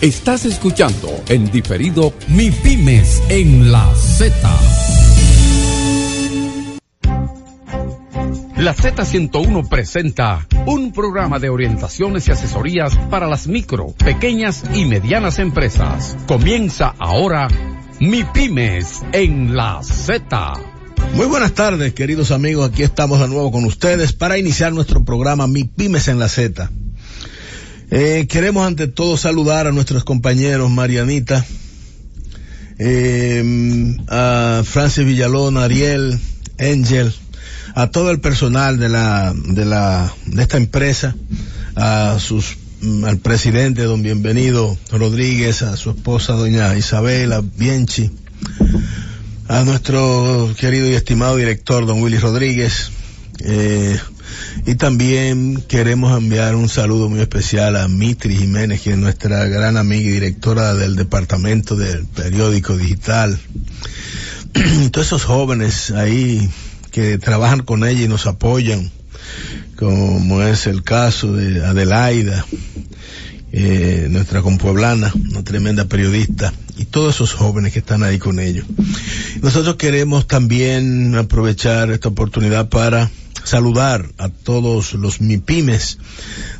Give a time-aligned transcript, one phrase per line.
[0.00, 4.32] Estás escuchando en diferido Mi Pymes en la Z.
[8.58, 15.40] La Z101 presenta un programa de orientaciones y asesorías para las micro, pequeñas y medianas
[15.40, 16.16] empresas.
[16.28, 17.48] Comienza ahora
[17.98, 20.52] Mi Pymes en la Z.
[21.14, 22.70] Muy buenas tardes, queridos amigos.
[22.70, 26.70] Aquí estamos de nuevo con ustedes para iniciar nuestro programa Mi Pymes en la Z.
[27.90, 31.42] Eh, queremos ante todo saludar a nuestros compañeros Marianita,
[32.78, 36.18] eh, a Francis Villalona, Ariel,
[36.58, 37.14] Angel,
[37.74, 41.16] a todo el personal de la, de la, de esta empresa,
[41.76, 42.58] a sus,
[43.06, 48.10] al presidente don Bienvenido Rodríguez, a su esposa doña Isabela Bienchi,
[49.48, 52.90] a nuestro querido y estimado director don Willy Rodríguez,
[53.40, 53.98] eh,
[54.66, 59.76] y también queremos enviar un saludo muy especial a Mitri Jiménez, que es nuestra gran
[59.76, 63.38] amiga y directora del departamento del periódico digital.
[64.54, 66.48] Y todos esos jóvenes ahí
[66.90, 68.90] que trabajan con ella y nos apoyan,
[69.76, 72.44] como es el caso de Adelaida,
[73.52, 78.66] eh, nuestra compueblana, una tremenda periodista, y todos esos jóvenes que están ahí con ellos.
[79.40, 83.10] Nosotros queremos también aprovechar esta oportunidad para
[83.44, 85.98] saludar a todos los MIPIMES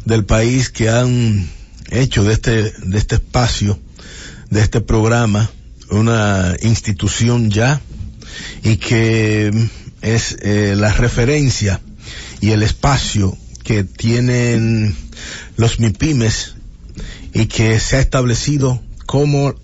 [0.04, 1.48] del país que han
[1.90, 3.78] hecho de este, de este espacio,
[4.50, 5.50] de este programa,
[5.90, 7.80] una institución ya
[8.62, 9.68] y que
[10.02, 11.80] es eh, la referencia
[12.40, 14.96] y el espacio que tienen
[15.56, 16.54] los MIPIMES
[17.34, 19.54] y que se ha establecido como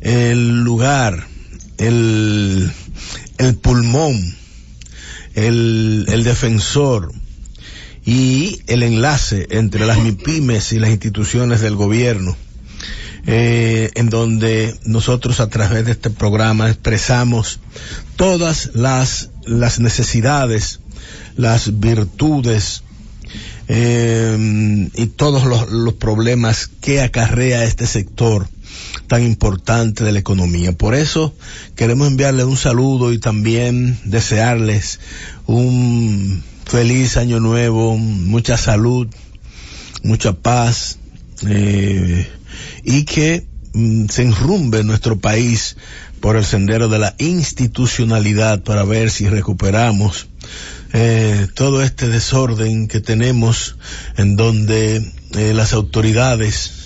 [0.00, 1.26] el lugar,
[1.78, 2.70] el,
[3.38, 4.34] el pulmón,
[5.34, 7.12] el, el defensor
[8.04, 12.36] y el enlace entre las MIPIMES y las instituciones del gobierno.
[13.26, 17.58] Eh, en donde nosotros a través de este programa expresamos
[18.16, 20.80] todas las, las necesidades,
[21.34, 22.82] las virtudes
[23.68, 28.46] eh, y todos los, los problemas que acarrea este sector
[29.06, 30.72] tan importante de la economía.
[30.72, 31.34] Por eso
[31.76, 35.00] queremos enviarles un saludo y también desearles
[35.46, 39.08] un feliz año nuevo, mucha salud,
[40.02, 40.98] mucha paz
[41.46, 42.26] eh,
[42.84, 45.76] y que mm, se enrumbe nuestro país
[46.20, 50.28] por el sendero de la institucionalidad para ver si recuperamos
[50.92, 53.76] eh, todo este desorden que tenemos
[54.16, 56.83] en donde eh, las autoridades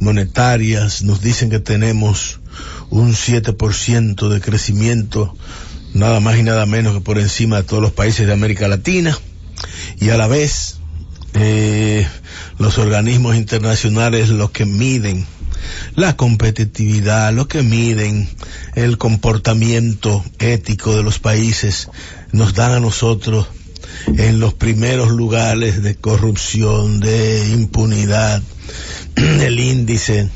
[0.00, 2.40] monetarias nos dicen que tenemos
[2.90, 5.36] un 7% de crecimiento,
[5.94, 9.18] nada más y nada menos que por encima de todos los países de América Latina,
[10.00, 10.78] y a la vez
[11.34, 12.06] eh,
[12.58, 15.26] los organismos internacionales los que miden
[15.94, 18.28] la competitividad, lo que miden
[18.74, 21.88] el comportamiento ético de los países,
[22.32, 23.48] nos dan a nosotros
[24.06, 28.42] en los primeros lugares de corrupción, de impunidad,
[29.40, 30.28] el índice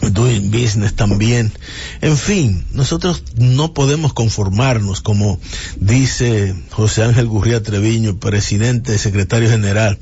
[0.00, 1.52] Doing Business también.
[2.00, 5.40] En fin, nosotros no podemos conformarnos, como
[5.76, 9.98] dice José Ángel Gurría Treviño, presidente y secretario general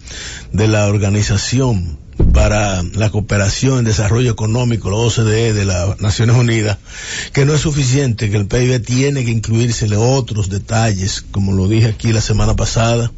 [0.52, 1.98] de la Organización
[2.32, 6.78] para la Cooperación y Desarrollo Económico, la OCDE de las Naciones Unidas,
[7.32, 11.88] que no es suficiente, que el PIB tiene que incluírsele otros detalles, como lo dije
[11.88, 13.10] aquí la semana pasada,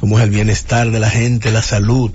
[0.00, 2.10] como es el bienestar de la gente, la salud,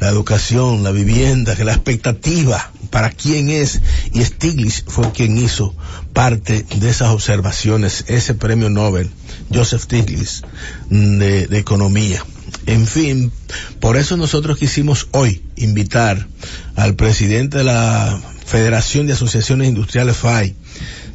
[0.00, 3.80] la educación, la vivienda, la expectativa para quién es,
[4.12, 5.74] y Stiglitz fue quien hizo
[6.12, 9.10] parte de esas observaciones, ese premio Nobel,
[9.52, 10.42] Joseph Stiglitz,
[10.88, 12.24] de, de economía.
[12.66, 13.32] En fin,
[13.80, 16.26] por eso nosotros quisimos hoy invitar
[16.74, 20.54] al presidente de la Federación de Asociaciones Industriales FAI,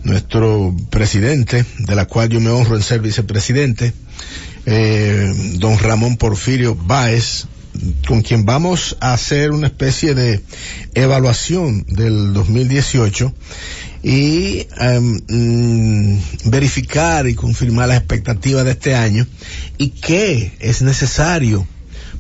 [0.03, 3.94] nuestro presidente, de la cual yo me honro en ser vicepresidente,
[4.66, 7.46] eh, don Ramón Porfirio Báez,
[8.08, 10.42] con quien vamos a hacer una especie de
[10.94, 13.34] evaluación del 2018
[14.03, 19.28] y um, verificar y confirmar las expectativas de este año
[19.78, 21.68] y qué es necesario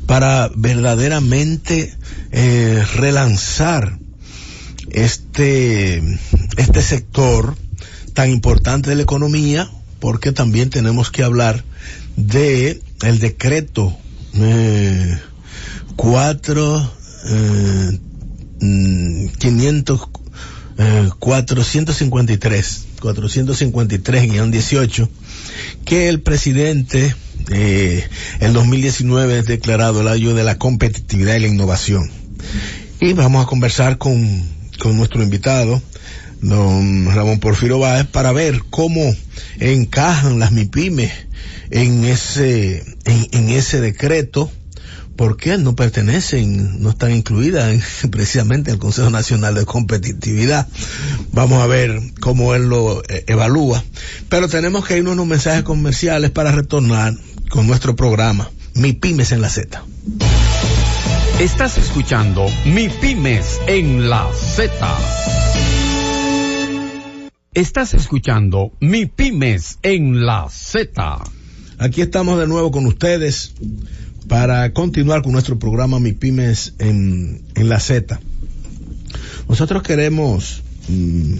[0.05, 1.95] para verdaderamente
[2.31, 3.97] eh, relanzar
[4.91, 6.01] este
[6.57, 7.55] este sector
[8.13, 9.69] tan importante de la economía
[9.99, 11.63] porque también tenemos que hablar
[12.15, 13.97] de el decreto
[14.33, 15.17] eh,
[15.95, 16.91] 4,
[17.29, 17.99] eh,
[19.39, 20.09] 500,
[20.77, 25.09] eh, 453, 453 guion 18,
[25.85, 27.15] que el presidente
[27.49, 28.07] eh,
[28.39, 32.09] el 2019 es declarado el año de la competitividad y la innovación.
[32.99, 34.43] Y vamos a conversar con,
[34.79, 35.81] con nuestro invitado,
[36.41, 39.13] don Ramón Porfirio Báez, para ver cómo
[39.59, 41.11] encajan las MIPIMES
[41.71, 44.51] en ese, en, en ese decreto
[45.21, 50.67] ¿por qué no pertenecen, no están incluidas en, precisamente en el Consejo Nacional de Competitividad?
[51.31, 53.83] Vamos a ver cómo él lo eh, evalúa.
[54.29, 57.13] Pero tenemos que irnos unos mensajes comerciales para retornar
[57.51, 59.83] con nuestro programa, Mi Pymes en la Z.
[61.39, 64.73] Estás escuchando Mi Pymes en la Z.
[67.53, 71.19] Estás escuchando Mi Pymes en la Z.
[71.77, 73.53] Aquí estamos de nuevo con ustedes
[74.27, 78.19] para continuar con nuestro programa Mi Pymes en, en la Z.
[79.47, 81.35] Nosotros queremos mmm,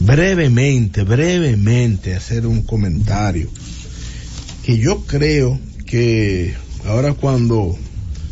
[0.00, 3.50] brevemente, brevemente hacer un comentario
[4.64, 6.54] que yo creo que
[6.86, 7.76] ahora cuando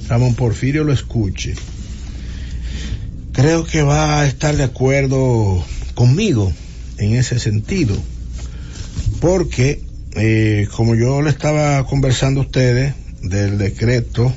[0.09, 1.55] Ramón Porfirio lo escuche,
[3.33, 5.65] creo que va a estar de acuerdo
[5.95, 6.53] conmigo
[6.97, 7.97] en ese sentido,
[9.21, 9.83] porque
[10.13, 12.95] eh, como yo le estaba conversando a ustedes
[13.29, 14.33] del decreto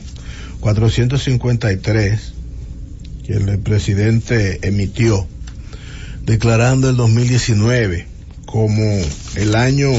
[0.59, 2.33] 453
[3.25, 5.27] que el presidente emitió
[6.25, 8.07] declarando el 2019
[8.45, 8.83] como
[9.35, 9.91] el año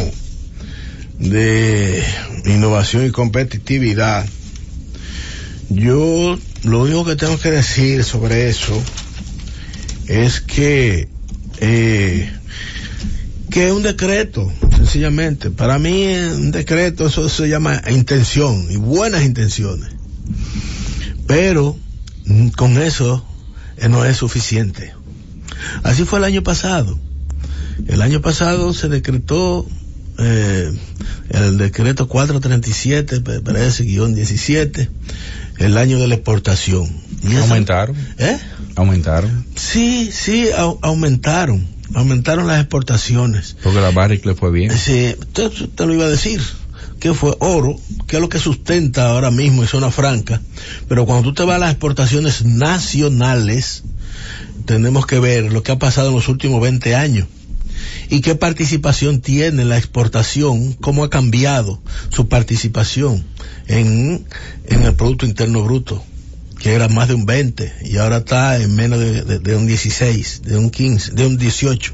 [1.19, 2.03] de
[2.45, 4.27] innovación y competitividad.
[5.71, 8.81] Yo lo único que tengo que decir sobre eso
[10.09, 11.09] es que
[11.61, 12.31] eh,
[13.51, 14.51] que es un decreto,
[14.93, 15.51] sencillamente.
[15.51, 19.89] Para mí un decreto, eso se llama intención y buenas intenciones.
[21.27, 21.79] Pero
[22.27, 23.25] mm, con eso
[23.79, 24.93] eh, no es suficiente.
[25.83, 26.99] Así fue el año pasado.
[27.87, 29.67] El año pasado se decretó
[30.19, 30.71] eh,
[31.31, 34.91] el decreto 437, parece, guion 17,
[35.57, 36.87] el año de la exportación.
[37.23, 37.97] ¿Y ¿Aumentaron?
[38.19, 38.39] ¿Eh?
[38.77, 39.47] ¿Aumentaron?
[39.57, 43.57] Sí, sí, au aumentaron aumentaron las exportaciones.
[43.63, 44.77] Porque la Barrick le fue bien.
[44.77, 46.41] Sí, te, te, lo iba a decir,
[47.01, 50.41] que fue oro, que es lo que sustenta ahora mismo en zona franca,
[50.89, 53.85] pero cuando tú te vas a las exportaciones nacionales,
[54.67, 57.27] tenemos que ver lo que ha pasado en los últimos 20 años
[58.09, 63.25] y qué participación tiene la exportación, cómo ha cambiado su participación
[63.67, 64.27] en,
[64.67, 66.05] en el Producto Interno Bruto
[66.63, 70.57] que era más de un 20 y ahora está en menos de, un 16, de
[70.57, 71.93] un 15, de un 18.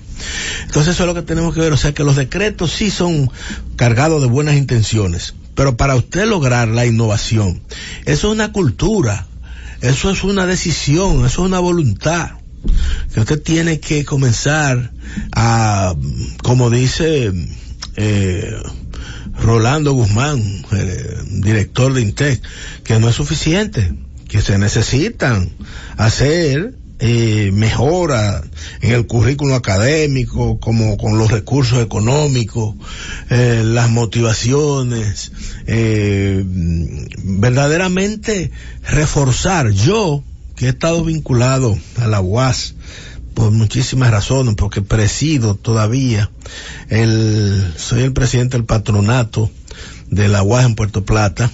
[0.67, 3.31] Entonces eso es lo que tenemos que ver, o sea que los decretos sí son
[3.77, 7.63] cargados de buenas intenciones, pero para usted lograr la innovación,
[8.05, 9.27] eso es una cultura,
[9.81, 12.33] eso es una decisión, eso es una voluntad
[13.15, 14.93] que usted tiene que comenzar
[15.33, 15.95] a,
[16.43, 17.33] como dice
[17.97, 18.55] eh,
[19.41, 22.43] Rolando Guzmán, eh, director de INTEC,
[22.85, 23.95] que no es suficiente
[24.29, 25.51] que se necesitan
[25.97, 28.43] hacer eh, mejora
[28.81, 32.75] en el currículo académico, como con los recursos económicos,
[33.31, 35.31] eh, las motivaciones,
[35.67, 38.51] eh, verdaderamente
[38.83, 39.71] reforzar.
[39.71, 40.25] Yo,
[40.57, 42.75] que he estado vinculado a la UAS
[43.35, 46.31] por muchísimas razones, porque presido todavía,
[46.89, 49.53] el, soy el presidente del patronato
[50.11, 51.49] de la UAS en Puerto Plata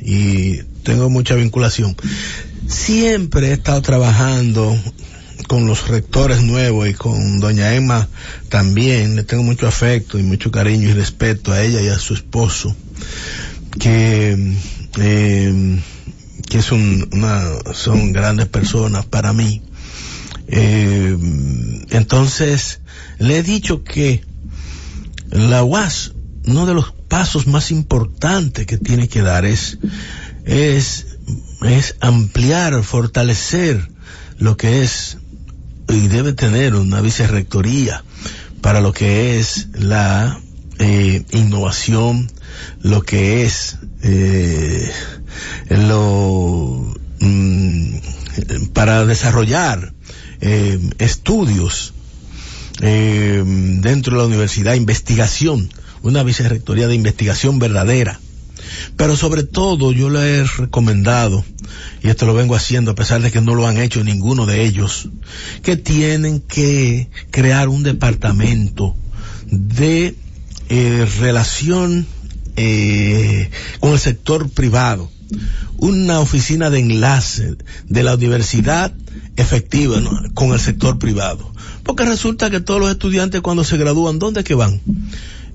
[0.00, 1.94] y tengo mucha vinculación.
[2.66, 4.74] Siempre he estado trabajando
[5.46, 8.08] con los rectores nuevos y con doña Emma
[8.48, 9.14] también.
[9.14, 12.74] Le tengo mucho afecto y mucho cariño y respeto a ella y a su esposo,
[13.78, 14.54] que,
[14.98, 15.78] eh,
[16.48, 17.42] que son, una,
[17.74, 19.60] son grandes personas para mí.
[20.46, 21.18] Eh,
[21.90, 22.80] entonces,
[23.18, 24.22] le he dicho que
[25.28, 26.14] la UAS,
[26.46, 29.76] uno de los pasos más importantes que tiene que dar es
[30.48, 31.06] es,
[31.62, 33.90] es ampliar, fortalecer
[34.38, 35.18] lo que es
[35.88, 38.02] y debe tener una vicerrectoría
[38.62, 40.40] para lo que es la
[40.78, 42.30] eh, innovación,
[42.82, 44.90] lo que es eh,
[45.68, 47.96] lo mm,
[48.72, 49.92] para desarrollar
[50.40, 51.92] eh, estudios
[52.80, 55.68] eh, dentro de la universidad, investigación,
[56.02, 58.20] una vicerrectoría de investigación verdadera
[58.96, 61.44] pero sobre todo yo le he recomendado,
[62.02, 64.64] y esto lo vengo haciendo a pesar de que no lo han hecho ninguno de
[64.64, 65.08] ellos,
[65.62, 68.94] que tienen que crear un departamento
[69.50, 70.14] de
[70.68, 72.06] eh, relación
[72.56, 75.10] eh, con el sector privado,
[75.76, 77.56] una oficina de enlace
[77.86, 78.92] de la universidad
[79.36, 80.00] efectiva
[80.34, 81.52] con el sector privado.
[81.84, 84.80] Porque resulta que todos los estudiantes cuando se gradúan, ¿dónde que van?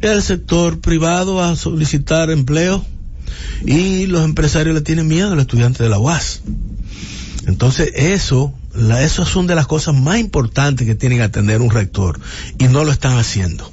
[0.01, 2.85] El sector privado a solicitar empleo
[3.65, 6.41] y los empresarios le tienen miedo al estudiante de la UAS.
[7.45, 11.71] Entonces eso, la, eso son de las cosas más importantes que tienen que atender un
[11.71, 12.19] rector
[12.57, 13.71] y no lo están haciendo.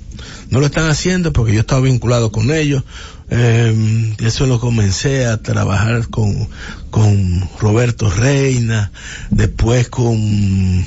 [0.51, 2.83] No lo están haciendo porque yo estaba vinculado con ellos.
[3.31, 6.49] Eh, eso lo comencé a trabajar con,
[6.91, 8.91] con Roberto Reina,
[9.31, 10.85] después con,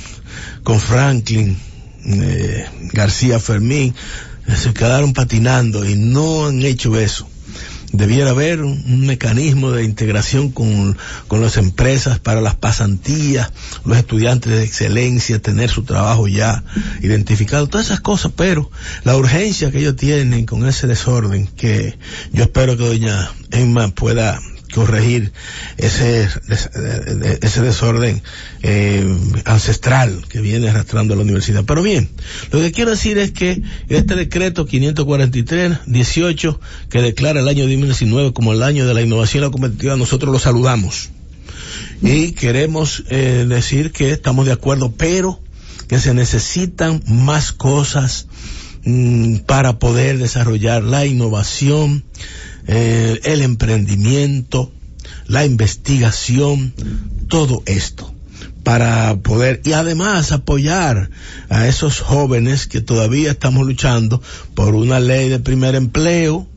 [0.62, 1.56] con Franklin
[2.04, 3.94] eh, García Fermín.
[4.54, 7.26] Se quedaron patinando y no han hecho eso
[7.96, 10.96] debiera haber un, mecanismo de integración con,
[11.28, 13.52] con, las empresas para las pasantías,
[13.84, 16.64] los estudiantes de excelencia, tener su trabajo ya
[17.02, 18.70] identificado, todas esas cosas, pero
[19.04, 21.96] la urgencia que ellos tienen con ese desorden, que
[22.32, 24.40] yo espero que doña Emma pueda
[24.74, 25.32] corregir
[25.76, 26.28] ese,
[27.40, 28.22] ese desorden
[28.62, 29.06] eh,
[29.44, 31.64] ancestral que viene arrastrando la universidad.
[31.64, 32.10] Pero bien,
[32.50, 36.58] lo que quiero decir es que este decreto 543-18
[36.90, 40.32] que declara el año 2019 como el año de la innovación y la competitividad, nosotros
[40.32, 41.10] lo saludamos.
[42.02, 45.40] Y queremos eh, decir que estamos de acuerdo, pero
[45.88, 48.26] que se necesitan más cosas
[48.84, 52.04] mm, para poder desarrollar la innovación,
[52.66, 54.72] el emprendimiento,
[55.26, 56.74] la investigación,
[57.28, 58.14] todo esto
[58.64, 61.10] para poder y además apoyar
[61.50, 64.22] a esos jóvenes que todavía estamos luchando
[64.54, 66.48] por una ley de primer empleo,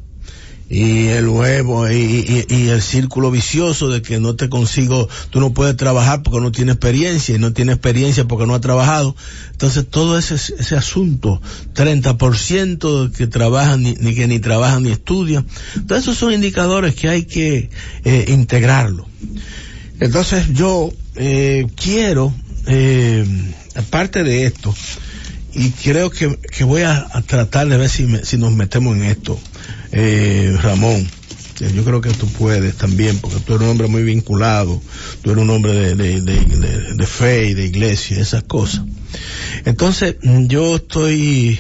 [0.69, 5.77] y el huevo y, el círculo vicioso de que no te consigo, tú no puedes
[5.77, 9.15] trabajar porque no tienes experiencia y no tienes experiencia porque no has trabajado.
[9.51, 11.41] Entonces todo ese, ese asunto,
[11.73, 15.45] 30% que trabajan ni, ni, que ni trabajan ni estudian,
[15.87, 17.69] todos esos son indicadores que hay que
[18.03, 19.07] eh, integrarlo.
[19.99, 22.33] Entonces yo eh, quiero,
[22.67, 23.25] eh,
[23.75, 24.75] aparte de esto,
[25.53, 28.95] y creo que, que voy a, a, tratar de ver si, me, si nos metemos
[28.95, 29.39] en esto,
[29.91, 31.07] eh, Ramón,
[31.59, 34.81] yo creo que tú puedes también, porque tú eres un hombre muy vinculado,
[35.21, 38.83] tú eres un hombre de, de, de, de fe y de iglesia, esas cosas.
[39.65, 41.59] Entonces, yo estoy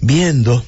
[0.00, 0.64] viendo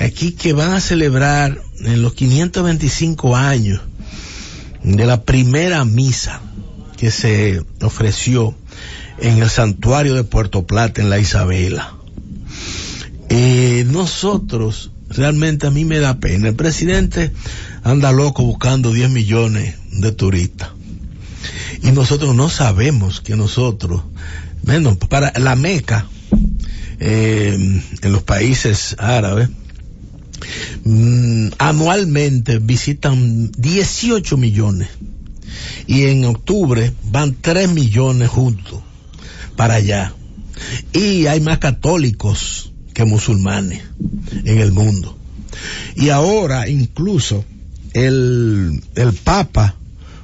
[0.00, 3.80] aquí que van a celebrar en los 525 años
[4.82, 6.40] de la primera misa
[6.96, 8.54] que se ofreció
[9.18, 11.94] en el santuario de Puerto Plata, en la Isabela.
[13.28, 16.48] Eh, nosotros realmente a mí me da pena.
[16.48, 17.32] El presidente
[17.82, 20.70] anda loco buscando 10 millones de turistas.
[21.82, 24.02] Y nosotros no sabemos que nosotros,
[24.62, 26.06] bueno, para la Meca,
[27.00, 29.48] eh, en los países árabes,
[30.84, 34.88] mm, anualmente visitan 18 millones.
[35.86, 38.80] Y en octubre van 3 millones juntos
[39.56, 40.14] para allá.
[40.92, 42.69] Y hay más católicos
[43.04, 43.82] musulmanes
[44.44, 45.16] en el mundo.
[45.96, 47.44] Y ahora incluso
[47.92, 49.76] el, el Papa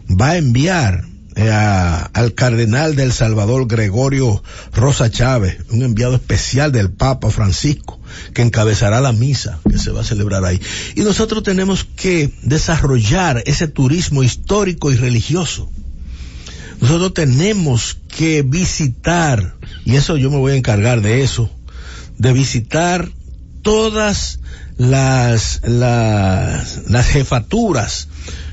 [0.08, 1.04] va a enviar
[1.34, 4.42] eh, a, al cardenal del Salvador Gregorio
[4.72, 8.00] Rosa Chávez, un enviado especial del Papa Francisco,
[8.32, 10.58] que encabezará la misa que se va a celebrar ahí.
[10.94, 15.70] Y nosotros tenemos que desarrollar ese turismo histórico y religioso.
[16.80, 21.50] Nosotros tenemos que visitar, y eso yo me voy a encargar de eso,
[22.18, 23.10] de visitar
[23.62, 24.40] todas
[24.76, 28.08] las, las, las jefaturas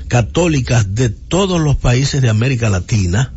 [0.08, 3.32] católicas de todos los países de América Latina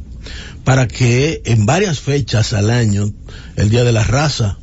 [0.63, 3.13] para que en varias fechas al año,
[3.55, 4.57] el Día de la Raza,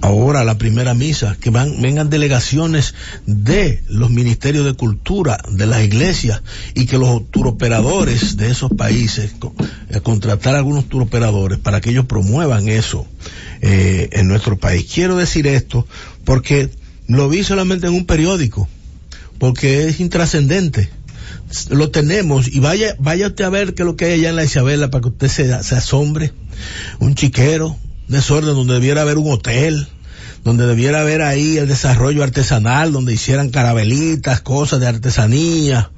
[0.00, 2.94] ahora la primera misa, que van, vengan delegaciones
[3.26, 6.42] de los ministerios de cultura, de las iglesias,
[6.74, 9.32] y que los turoperadores de esos países,
[9.90, 13.06] eh, contratar algunos turoperadores para que ellos promuevan eso
[13.60, 14.86] eh, en nuestro país.
[14.92, 15.86] Quiero decir esto
[16.24, 16.70] porque
[17.06, 18.68] lo vi solamente en un periódico,
[19.38, 20.90] porque es intrascendente.
[21.70, 24.36] Lo tenemos y vaya, vaya usted a ver qué es lo que hay allá en
[24.36, 26.32] la Isabela para que usted se asombre.
[26.98, 29.88] Un chiquero, desorden donde debiera haber un hotel,
[30.44, 35.90] donde debiera haber ahí el desarrollo artesanal, donde hicieran carabelitas, cosas de artesanía,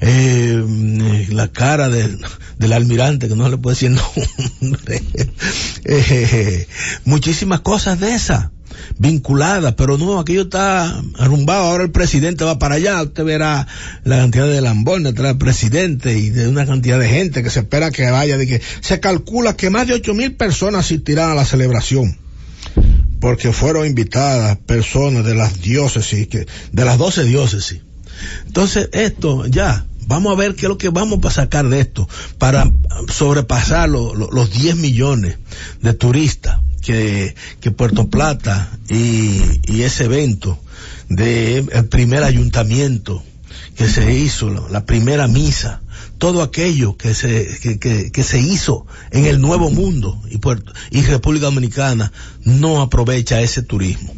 [0.00, 3.90] eh, la cara del, almirante, que no le puede decir
[4.60, 5.02] nombre,
[5.84, 6.68] eh,
[7.04, 8.53] muchísimas cosas de esas
[8.98, 13.66] vinculadas, pero no, aquello está arrumbado, ahora el presidente va para allá, usted verá
[14.04, 17.60] la cantidad de lambones detrás del presidente y de una cantidad de gente que se
[17.60, 21.34] espera que vaya, de que se calcula que más de ocho mil personas asistirán a
[21.34, 22.18] la celebración
[23.24, 27.80] porque fueron invitadas personas de las diócesis, que, de las doce diócesis.
[28.46, 32.06] Entonces, esto ya, vamos a ver qué es lo que vamos a sacar de esto
[32.36, 32.70] para
[33.08, 35.38] sobrepasar lo, lo, los 10 millones
[35.80, 40.58] de turistas que, que Puerto Plata y, y ese evento
[41.08, 43.22] de el primer ayuntamiento
[43.76, 45.80] que se hizo, la, primera misa,
[46.18, 50.72] todo aquello que se, que, que, que se hizo en el Nuevo Mundo y, Puerto,
[50.90, 52.12] y República Dominicana
[52.44, 54.14] no aprovecha ese turismo.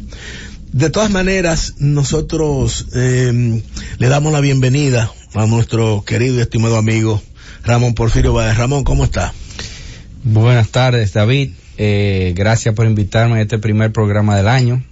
[0.71, 3.63] De todas maneras, nosotros eh,
[3.97, 7.21] le damos la bienvenida a nuestro querido y estimado amigo
[7.63, 8.57] Ramón Porfirio Báez.
[8.57, 9.33] Ramón, ¿cómo está?
[10.23, 11.51] Buenas tardes, David.
[11.77, 14.83] Eh, gracias por invitarme a este primer programa del año.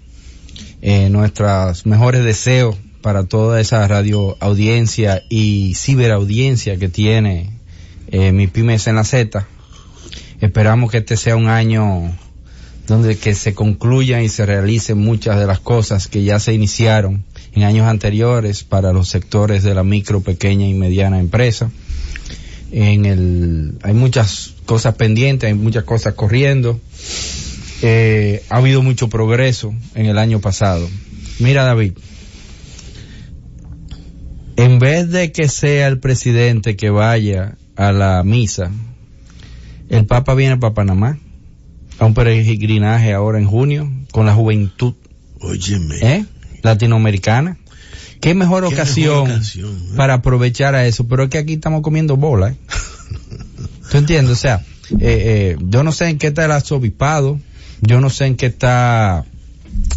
[0.82, 7.50] Eh, nuestros mejores deseos para toda esa radio audiencia y ciberaudiencia que tiene
[8.10, 9.48] eh, mi pymes en la Z.
[10.42, 12.16] Esperamos que este sea un año
[12.88, 17.26] donde que se concluyan y se realicen muchas de las cosas que ya se iniciaron
[17.54, 21.72] en años anteriores para los sectores de la micro, pequeña y mediana empresa.
[22.72, 26.80] En el, hay muchas cosas pendientes, hay muchas cosas corriendo.
[27.82, 30.88] Eh, ha habido mucho progreso en el año pasado.
[31.40, 31.94] Mira, David,
[34.58, 38.72] en vez de que sea el presidente que vaya a la misa,
[39.90, 41.20] el Papa viene para Panamá
[42.00, 44.96] a un peregrinaje ahora en junio con la juventud
[45.40, 45.96] Óyeme.
[46.02, 46.26] ¿eh?
[46.64, 47.58] latinoamericana.
[48.22, 49.94] Qué mejor Qué ocasión, mejor ocasión, ¿eh?
[49.96, 52.56] para aprovechar a eso, pero es que aquí estamos comiendo bola.
[53.96, 54.34] ¿Tú entiendes?
[54.34, 54.62] O sea,
[54.92, 57.40] eh, eh, yo no sé en qué está el arzobispado,
[57.80, 59.24] yo no sé en qué está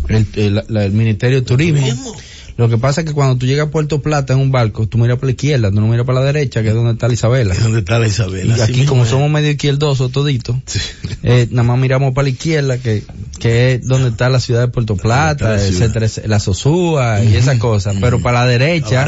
[0.08, 1.44] el, Ministerio de.
[1.44, 2.14] Turismo.
[2.58, 4.98] Lo que pasa es que cuando tú llegas a Puerto Plata en un barco, tú
[4.98, 7.14] miras para la izquierda, tú no miras para la derecha, que es donde está la
[7.14, 7.54] Isabela.
[7.54, 8.52] ¿Y ¿Dónde está la Isabel?
[8.56, 9.10] Y aquí como es.
[9.10, 10.80] somos medio izquierdosos toditos, Sí.
[11.22, 13.04] eh, nada más miramos para la izquierda, que,
[13.38, 17.58] que es donde está la ciudad de Puerto Plata, la etcétera, la Sosúa y esas
[17.58, 17.96] cosas.
[18.00, 19.06] Pero para la derecha,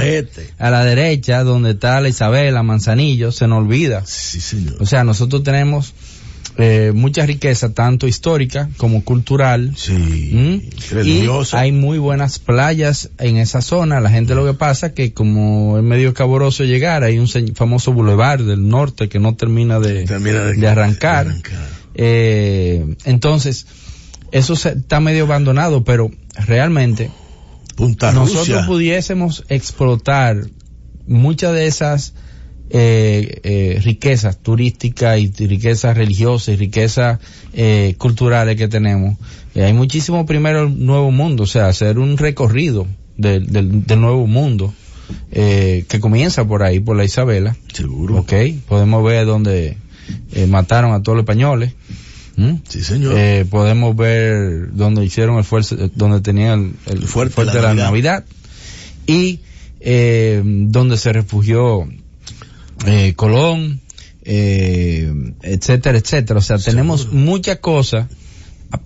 [0.59, 4.05] a la derecha, donde está la Isabela, Manzanillo, se nos olvida.
[4.07, 4.77] Sí, señor.
[4.79, 5.93] O sea, nosotros tenemos
[6.59, 9.73] eh, mucha riqueza, tanto histórica como cultural.
[9.77, 9.93] Sí.
[9.93, 11.05] ¿Mm?
[11.07, 14.01] Y hay muy buenas playas en esa zona.
[14.01, 18.43] La gente lo que pasa que como es medio caboroso llegar, hay un famoso bulevar
[18.43, 21.27] del norte que no termina de, Termina de arrancar.
[21.27, 21.69] de arrancar.
[21.95, 23.67] Eh, entonces,
[24.33, 26.11] eso se- está medio abandonado, pero
[26.47, 27.11] realmente
[27.77, 28.67] Punta nosotros Rusia.
[28.67, 30.37] pudiésemos explotar
[31.07, 32.15] muchas de esas
[32.71, 37.19] eh, eh, riquezas turísticas y riquezas religiosas y riquezas
[37.53, 39.19] eh, culturales que tenemos.
[39.55, 44.01] Eh, hay muchísimo primero el nuevo mundo, o sea, hacer un recorrido del, del, del
[44.01, 44.73] nuevo mundo
[45.33, 47.57] eh, que comienza por ahí, por la Isabela.
[47.73, 48.19] Seguro.
[48.19, 48.33] Ok,
[48.69, 49.77] podemos ver donde
[50.33, 51.73] eh, mataron a todos los españoles.
[52.37, 52.55] ¿Mm?
[52.69, 53.15] Sí, señor.
[53.19, 57.75] Eh, podemos ver donde hicieron el fuerza, donde tenían el, el Fuerte fuerte, de la
[57.75, 58.25] la Navidad,
[59.07, 59.41] y
[59.81, 61.89] eh, donde se refugió
[62.87, 63.81] eh, Colón,
[64.23, 65.13] eh,
[65.43, 66.39] etcétera, etcétera.
[66.39, 68.07] O sea, tenemos muchas cosas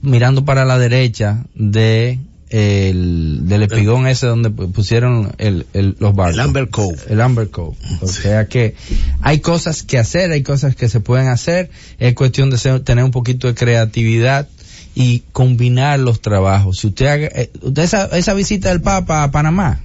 [0.02, 2.18] mirando para la derecha de
[2.50, 6.34] el, del espigón ese donde pu- pusieron el, el- los barcos.
[6.34, 6.96] El Amber Cove.
[7.08, 7.76] El Amber Cove.
[8.00, 8.22] O Sí.
[8.22, 8.74] sea que
[9.22, 13.04] hay cosas que hacer, hay cosas que se pueden hacer, es cuestión de ser- tener
[13.04, 14.48] un poquito de creatividad
[14.94, 16.78] y combinar los trabajos.
[16.78, 19.80] Si usted haga, eh, usted esa, esa visita del Papa a Panamá,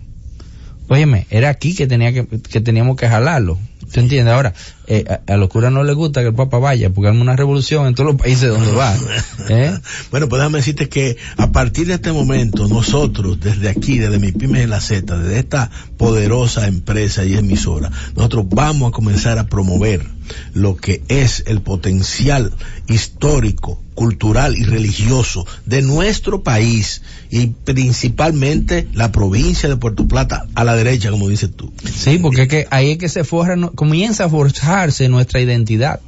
[0.88, 3.58] óyeme, era aquí que tenía que, que teníamos que jalarlo.
[3.90, 4.30] ¿Usted entiende?
[4.32, 4.54] Ahora,
[4.86, 7.36] eh, a, a los curas no les gusta que el Papa vaya, porque hay una
[7.36, 8.96] revolución en todos los países donde va.
[9.50, 9.76] ¿eh?
[10.12, 14.32] Bueno, pues déjame decirte que a partir de este momento, nosotros, desde aquí, desde mi
[14.32, 19.48] pyme de la Z, desde esta poderosa empresa y emisora, nosotros vamos a comenzar a
[19.48, 20.06] promover
[20.54, 22.54] lo que es el potencial
[22.88, 30.64] histórico, cultural y religioso de nuestro país y principalmente la provincia de Puerto Plata a
[30.64, 31.74] la derecha, como dices tú.
[31.84, 36.02] Sí, porque es que ahí es que se forja, no- comienza a forjarse nuestra identidad.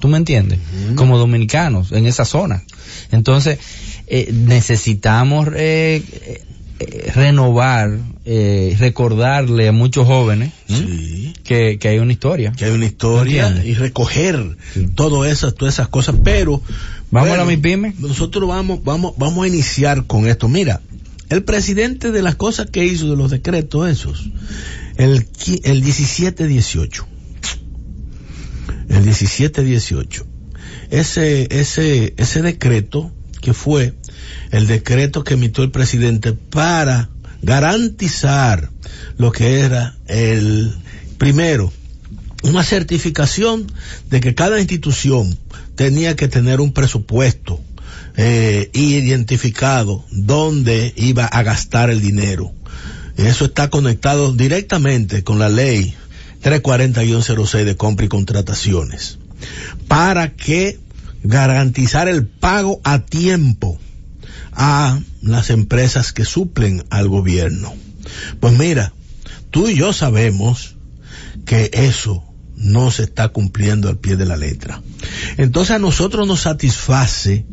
[0.00, 0.60] ¿Tú me entiendes?
[0.94, 2.62] Como dominicanos en esa zona.
[3.10, 3.58] Entonces,
[4.06, 6.00] eh, necesitamos eh,
[6.78, 10.52] eh, renovar, eh, recordarle a muchos jóvenes
[11.42, 12.52] que, que hay una historia.
[12.52, 14.86] que hay una historia y recoger Sí.
[14.94, 16.62] todo esas, todas esas cosas, pero
[17.10, 17.94] Vamos bueno, a mi pyme.
[17.98, 20.48] Nosotros vamos, vamos, vamos a iniciar con esto.
[20.48, 20.80] Mira,
[21.30, 24.30] el presidente de las cosas que hizo de los decretos esos,
[24.96, 25.26] el,
[25.64, 27.04] el 17-18,
[28.88, 30.24] el 17-18,
[30.90, 33.94] ese, ese, ese decreto que fue
[34.50, 37.10] el decreto que emitió el presidente para
[37.42, 38.70] garantizar
[39.16, 40.72] lo que era el
[41.18, 41.72] primero
[42.42, 43.70] una certificación
[44.10, 45.38] de que cada institución
[45.76, 47.60] tenía que tener un presupuesto
[48.16, 52.52] eh, identificado dónde iba a gastar el dinero.
[53.16, 55.94] Eso está conectado directamente con la ley
[56.42, 59.18] 340-06 de compra y contrataciones.
[59.88, 60.78] Para que
[61.22, 63.78] garantizar el pago a tiempo
[64.52, 67.74] a las empresas que suplen al gobierno.
[68.40, 68.92] Pues mira,
[69.50, 70.76] tú y yo sabemos
[71.44, 72.24] que eso
[72.56, 74.82] no se está cumpliendo al pie de la letra.
[75.36, 77.44] Entonces a nosotros nos satisface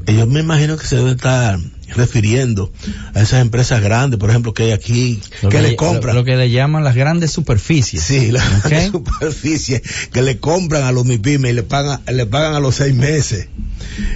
[0.06, 1.58] ellos me imagino que se deben estar
[1.94, 2.72] refiriendo
[3.12, 6.16] a esas empresas grandes, por ejemplo, que hay aquí, Lo que, le compran.
[6.16, 8.02] Lo, que le llaman las grandes superficies.
[8.02, 8.70] Sí, la ¿Ok?
[8.70, 12.76] grandes superficies que le compran a los MIPIMES y le pagan, le pagan a los
[12.76, 13.48] seis meses.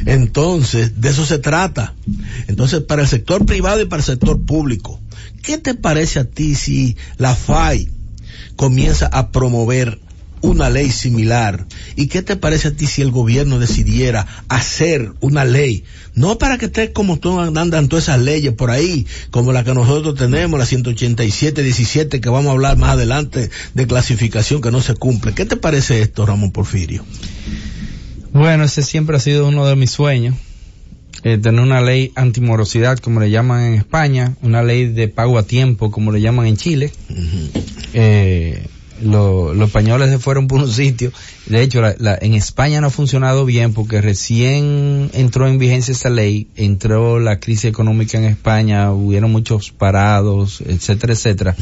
[0.07, 1.93] Entonces, de eso se trata.
[2.49, 4.99] Entonces, para el sector privado y para el sector público,
[5.43, 7.91] ¿qué te parece a ti si la FAI
[8.57, 10.01] comienza a promover
[10.43, 11.67] una ley similar?
[11.97, 15.85] ¿Y qué te parece a ti si el gobierno decidiera hacer una ley?
[16.15, 20.15] No para que esté como andan todas esas leyes por ahí, como la que nosotros
[20.17, 24.95] tenemos, la 187, 17, que vamos a hablar más adelante de clasificación que no se
[24.95, 25.33] cumple.
[25.33, 27.05] ¿Qué te parece esto, Ramón Porfirio?
[28.33, 30.35] Bueno, ese siempre ha sido uno de mis sueños.
[31.25, 35.43] Eh, tener una ley antimorosidad, como le llaman en España, una ley de pago a
[35.45, 36.93] tiempo, como le llaman en Chile.
[37.95, 38.67] Eh,
[39.03, 41.13] lo- los españoles se fueron por un sitio.
[41.47, 45.93] De hecho, la- la- en España no ha funcionado bien porque recién entró en vigencia
[45.93, 51.57] esa ley, entró la crisis económica en España, hubieron muchos parados, etcétera, etcétera.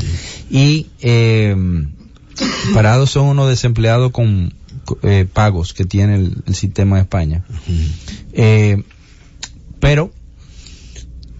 [0.50, 1.56] Y eh,
[2.74, 4.52] parados son unos desempleados con
[5.02, 7.44] eh, pagos que tiene el, el sistema de España.
[8.32, 8.82] Eh,
[9.80, 10.12] pero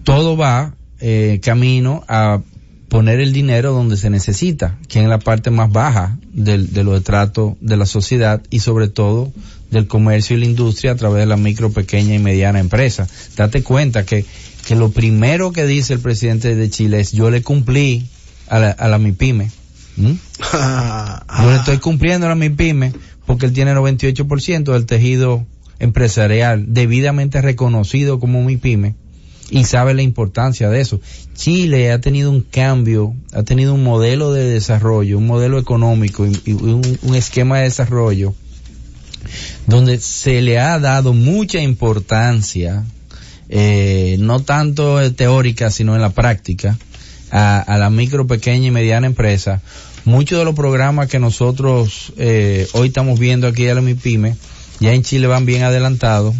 [0.03, 2.41] todo va eh, camino a
[2.89, 6.83] poner el dinero donde se necesita, que es en la parte más baja del, de
[6.83, 9.31] los estratos de la sociedad y sobre todo
[9.71, 13.07] del comercio y la industria a través de la micro, pequeña y mediana empresa.
[13.37, 14.25] Date cuenta que,
[14.67, 18.07] que lo primero que dice el presidente de Chile es yo le cumplí
[18.47, 19.49] a la, a la MIPYME.
[19.95, 20.11] ¿Mm?
[21.41, 22.93] Yo le estoy cumpliendo a la MIPYME
[23.25, 25.45] porque él tiene 98% del tejido
[25.81, 28.93] empresarial debidamente reconocido como MIPYME
[29.49, 31.01] y sabe la importancia de eso.
[31.33, 36.53] Chile ha tenido un cambio, ha tenido un modelo de desarrollo, un modelo económico y,
[36.53, 38.33] un, esquema de desarrollo
[39.67, 42.83] donde se le ha dado mucha importancia,
[43.49, 46.77] eh, no tanto teórica, sino en la práctica,
[47.31, 49.61] a, la micro, pequeña y mediana empresa.
[50.05, 54.35] Muchos de los programas que nosotros eh, hoy estamos viendo aquí de la MIPYME,
[54.81, 56.35] ya en Chile van bien adelantados.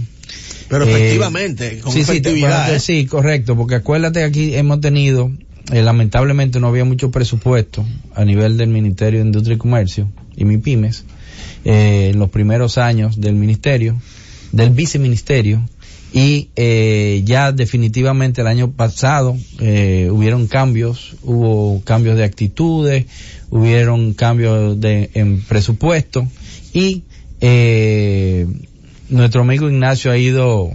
[0.68, 2.64] Pero Eh, efectivamente, con sí, sí, efectividad.
[2.66, 2.80] bueno, ¿eh?
[2.80, 5.32] sí, correcto, porque acuérdate que aquí hemos tenido,
[5.72, 10.44] eh, lamentablemente no había mucho presupuesto a nivel del Ministerio de Industria y Comercio y
[10.46, 11.04] MIPIMES
[11.66, 14.02] eh, en los primeros años del ministerio,
[14.52, 15.62] del viceministerio,
[16.14, 23.06] y eh, ya definitivamente el año pasado eh, hubieron cambios, hubo cambios de actitudes,
[23.50, 26.28] hubieron cambios de, en presupuesto
[26.74, 27.04] y
[27.42, 28.48] eh,
[29.10, 30.72] nuestro amigo Ignacio ha ido,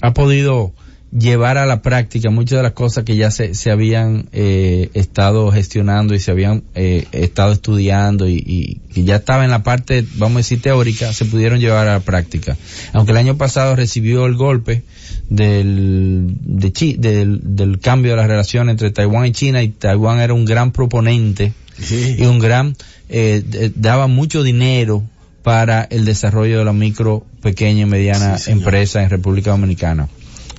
[0.00, 0.72] ha podido
[1.10, 5.50] llevar a la práctica muchas de las cosas que ya se, se habían eh, estado
[5.52, 10.06] gestionando y se habían eh, estado estudiando y, y que ya estaba en la parte,
[10.14, 12.56] vamos a decir, teórica, se pudieron llevar a la práctica.
[12.94, 14.84] Aunque el año pasado recibió el golpe
[15.28, 20.20] del, de Chi- del, del cambio de las relaciones entre Taiwán y China y Taiwán
[20.20, 22.16] era un gran proponente Sí.
[22.18, 22.76] y un gran,
[23.08, 23.42] eh,
[23.74, 25.02] daba mucho dinero
[25.42, 30.08] para el desarrollo de la micro, pequeña y mediana Sí, empresa en República Dominicana.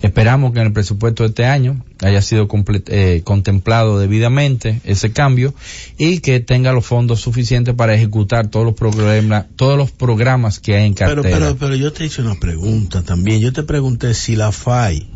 [0.01, 2.49] Esperamos que en el presupuesto de este año haya sido
[2.87, 5.53] eh, contemplado debidamente ese cambio
[5.97, 10.75] y que tenga los fondos suficientes para ejecutar todos los programas, todos los programas que
[10.75, 11.37] hay en Pero, cartera.
[11.37, 13.39] pero, pero yo te hice una pregunta también.
[13.39, 15.07] Yo te pregunté si la FAI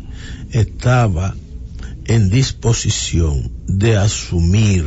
[0.52, 1.34] estaba
[2.08, 4.84] en disposición de asumir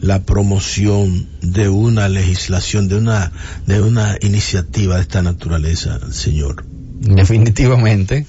[0.00, 3.32] la promoción de una legislación, de una,
[3.66, 6.64] de una iniciativa de esta naturaleza, señor.
[7.00, 8.26] Definitivamente.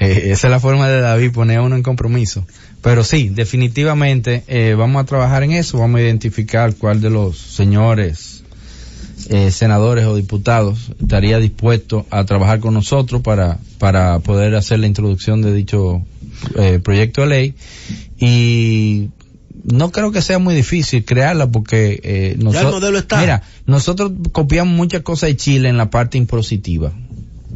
[0.00, 2.46] Eh, esa es la forma de David poner a uno en compromiso.
[2.80, 7.36] Pero sí, definitivamente eh, vamos a trabajar en eso, vamos a identificar cuál de los
[7.38, 8.44] señores
[9.28, 14.86] eh, senadores o diputados estaría dispuesto a trabajar con nosotros para, para poder hacer la
[14.86, 16.02] introducción de dicho
[16.56, 17.54] eh, proyecto de ley
[18.18, 19.10] y
[19.64, 22.82] no creo que sea muy difícil crearla porque eh, nosotros,
[23.18, 26.92] mira, nosotros copiamos muchas cosas de Chile en la parte impositiva,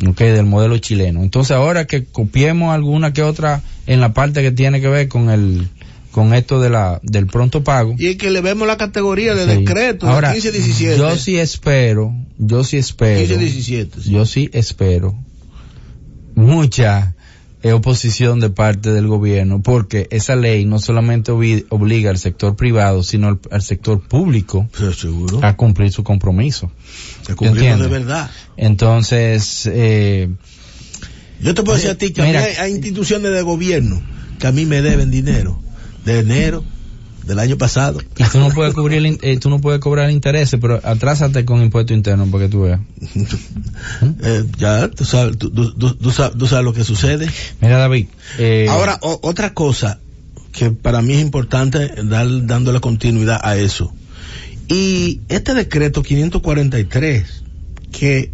[0.06, 1.22] okay, del modelo chileno.
[1.22, 5.30] Entonces ahora que copiemos alguna que otra en la parte que tiene que ver con
[5.30, 5.68] el
[6.10, 7.94] con esto de la del pronto pago.
[7.98, 10.96] Y es que le vemos la categoría de decreto ahora, 15-17.
[10.96, 13.34] Yo sí espero, yo sí espero.
[13.34, 14.10] 15-17.
[14.10, 15.14] Yo sí espero
[16.34, 17.14] mucha
[17.64, 23.40] oposición de parte del gobierno porque esa ley no solamente obliga al sector privado sino
[23.50, 24.68] al, sector público
[25.42, 26.70] a cumplir su compromiso.
[27.28, 28.30] A cumplir de verdad.
[28.56, 30.28] Entonces eh,
[31.40, 34.00] yo te puedo decir a ti que hay instituciones de gobierno
[34.38, 35.60] que a mí me deben dinero.
[36.04, 36.64] De enero
[37.28, 38.00] del año pasado.
[38.16, 41.92] Y tú no puedes cubrir, eh, tú no puedes cobrar intereses, pero atrásate con impuesto
[41.92, 42.80] interno para que tú veas.
[44.22, 47.28] eh, ya, tú sabes, tú, tú, sabes, lo que sucede.
[47.60, 48.06] Mira, David.
[48.38, 50.00] Eh, Ahora, otra cosa
[50.52, 53.92] que para mí es importante dar, dándole continuidad a eso.
[54.68, 57.44] Y este decreto 543,
[57.92, 58.32] que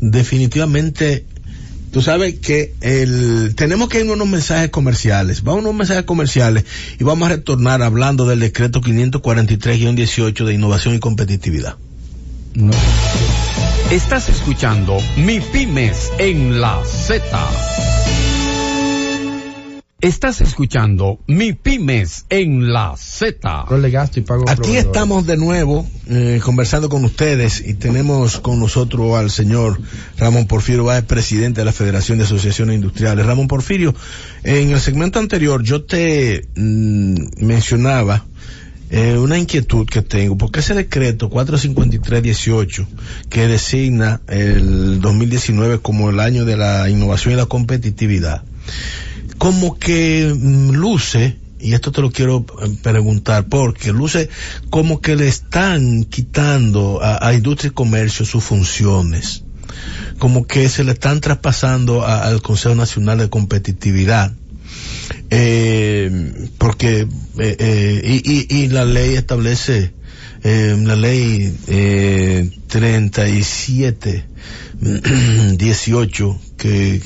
[0.00, 1.24] definitivamente
[1.90, 5.42] Tú sabes que el, tenemos que ir a unos mensajes comerciales.
[5.42, 6.64] Vamos a unos mensajes comerciales
[6.98, 11.76] y vamos a retornar hablando del decreto 543-18 de innovación y competitividad.
[13.90, 17.99] Estás escuchando Mi Pymes en la Z.
[20.00, 23.66] Estás escuchando Mi Pymes en la Z.
[24.46, 29.78] Aquí estamos de nuevo eh, conversando con ustedes y tenemos con nosotros al señor
[30.16, 33.26] Ramón Porfirio Báez, presidente de la Federación de Asociaciones Industriales.
[33.26, 33.94] Ramón Porfirio,
[34.42, 38.24] en el segmento anterior yo te mm, mencionaba
[38.88, 42.86] eh, una inquietud que tengo, porque ese decreto 453-18
[43.28, 48.42] que designa el 2019 como el año de la innovación y la competitividad,
[49.40, 54.28] como que mm, luce, y esto te lo quiero eh, preguntar, porque luce
[54.68, 59.44] como que le están quitando a, industria y comercio sus funciones,
[60.18, 64.30] como que se le están traspasando al Consejo Nacional de Competitividad.
[65.30, 69.94] Eh, porque eh, eh y, y, y, la ley establece
[70.42, 74.24] eh, la ley eh, 37
[75.56, 77.00] 18 que,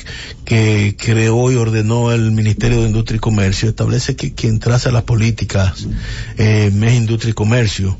[0.44, 5.04] que creó y ordenó el Ministerio de Industria y Comercio establece que quien traza las
[5.04, 5.86] políticas
[6.36, 7.96] eh, es Industria y Comercio.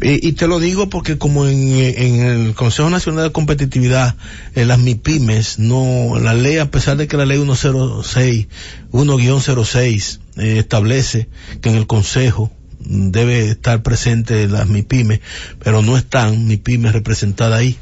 [0.00, 4.16] Y, te lo digo porque como en, en, el Consejo Nacional de Competitividad,
[4.54, 8.48] en las MIPIMES, no, la ley, a pesar de que la ley 106,
[8.92, 11.28] 1-06, eh, establece
[11.60, 15.20] que en el Consejo debe estar presente las MIPIMES,
[15.62, 17.76] pero no están MIPIMES representadas ahí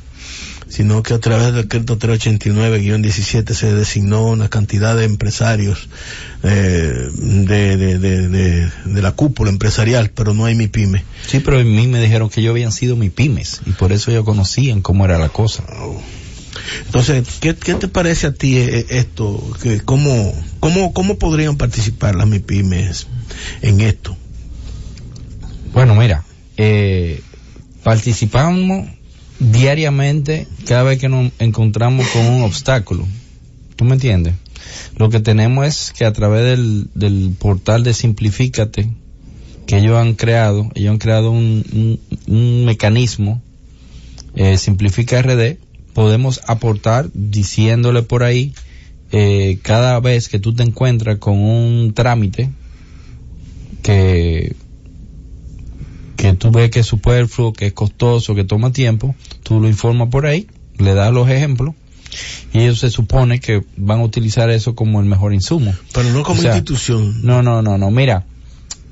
[0.68, 5.88] sino que a través del decreto 389-17 se designó una cantidad de empresarios
[6.42, 11.04] eh, de, de, de, de, la cúpula empresarial, pero no hay mi pyme.
[11.26, 14.10] Sí, pero en mí me dijeron que yo habían sido mi pymes y por eso
[14.10, 15.64] ellos conocían cómo era la cosa.
[16.84, 19.42] Entonces, ¿qué, ¿qué, te parece a ti eh, esto?
[19.62, 23.06] Que cómo, cómo, ¿Cómo podrían participar las MIPIMES
[23.62, 24.16] en esto?
[25.72, 26.24] Bueno, mira,
[26.56, 27.22] eh,
[27.82, 28.88] participamos
[29.38, 33.06] diariamente cada vez que nos encontramos con un obstáculo.
[33.76, 34.34] ¿Tú me entiendes?
[34.96, 38.90] Lo que tenemos es que a través del, portal de Simplifícate
[39.66, 43.42] que ellos han creado, ellos han creado un, un, mecanismo,
[44.34, 45.58] eh, Simplifica RD,
[45.92, 48.54] podemos aportar diciéndole por ahí,
[49.12, 52.50] eh, cada vez que tú te encuentras con un trámite
[53.82, 54.54] que
[56.18, 60.08] que tú ves que es superfluo, que es costoso, que toma tiempo, tú lo informas
[60.08, 61.74] por ahí, le das los ejemplos
[62.52, 65.72] y ellos se supone que van a utilizar eso como el mejor insumo.
[65.94, 67.24] Pero no como institución.
[67.24, 67.92] No, no, no, no.
[67.92, 68.26] Mira,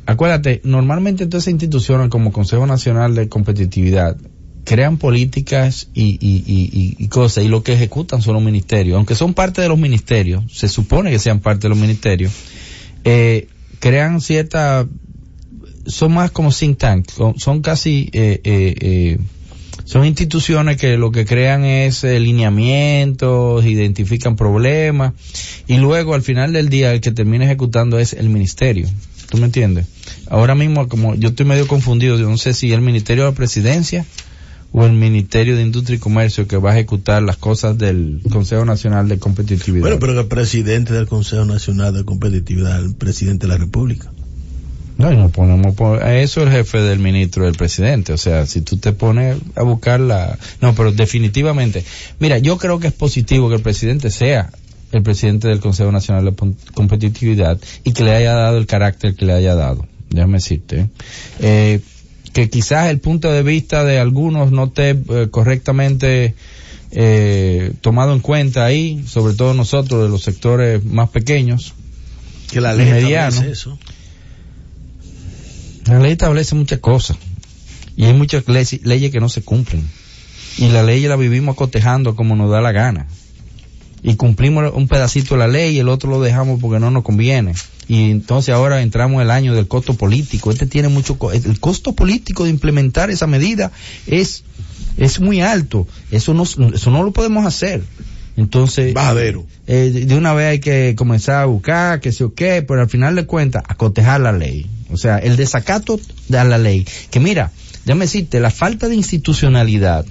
[0.06, 4.16] acuérdate, normalmente todas esas instituciones como Consejo Nacional de Competitividad
[4.64, 8.96] crean políticas y, y, y, y, cosas y lo que ejecutan son los ministerios.
[8.96, 12.32] Aunque son parte de los ministerios, se supone que sean parte de los ministerios,
[13.02, 13.48] eh,
[13.80, 14.86] crean cierta
[15.86, 19.18] son más como think tank, son, casi, eh, eh, eh,
[19.84, 25.12] son instituciones que lo que crean es lineamientos, identifican problemas
[25.66, 28.88] y luego al final del día el que termina ejecutando es el ministerio.
[29.30, 29.86] ¿Tú me entiendes?
[30.28, 33.36] Ahora mismo como yo estoy medio confundido, yo no sé si el ministerio de la
[33.36, 34.04] presidencia
[34.72, 38.64] o el Ministerio de Industria y Comercio que va a ejecutar las cosas del Consejo
[38.64, 39.82] Nacional de Competitividad.
[39.82, 44.12] Bueno, pero el presidente del Consejo Nacional de Competitividad, el presidente de la República.
[44.98, 48.12] No, y nos ponemos a eso el jefe del ministro del presidente.
[48.12, 50.38] O sea, si tú te pones a buscar la...
[50.60, 51.84] No, pero definitivamente.
[52.18, 54.50] Mira, yo creo que es positivo que el presidente sea
[54.92, 59.26] el presidente del Consejo Nacional de Competitividad y que le haya dado el carácter que
[59.26, 59.86] le haya dado.
[60.10, 60.88] Déjame decirte.
[61.40, 61.80] Eh,
[62.32, 66.34] que quizás el punto de vista de algunos no esté eh, correctamente
[66.90, 71.74] eh, tomado en cuenta ahí, sobre todo nosotros de los sectores más pequeños.
[72.50, 73.42] Que la ley medianos.
[73.42, 73.78] Eso.
[75.86, 77.16] La ley establece muchas cosas
[77.96, 79.88] y hay muchas leyes que no se cumplen.
[80.58, 83.06] Y la ley la vivimos cotejando como nos da la gana
[84.02, 87.02] y cumplimos un pedacito de la ley y el otro lo dejamos porque no nos
[87.02, 87.54] conviene.
[87.88, 90.50] Y entonces ahora entramos en el año del costo político.
[90.50, 93.72] Este tiene mucho, el costo político de implementar esa medida
[94.06, 94.44] es,
[94.96, 95.88] es muy alto.
[96.10, 97.82] Eso no, eso no lo podemos hacer.
[98.36, 98.94] Entonces,
[99.66, 102.90] eh, de una vez hay que comenzar a buscar, que sé o qué, pero al
[102.90, 104.66] final de cuentas, a cotejar la ley.
[104.90, 106.86] O sea, el desacato de la ley.
[107.10, 107.50] Que mira,
[107.84, 110.04] déjame decirte, la falta de institucionalidad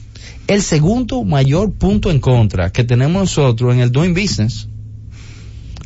[0.48, 4.68] el segundo mayor punto en contra que tenemos nosotros en el doing business,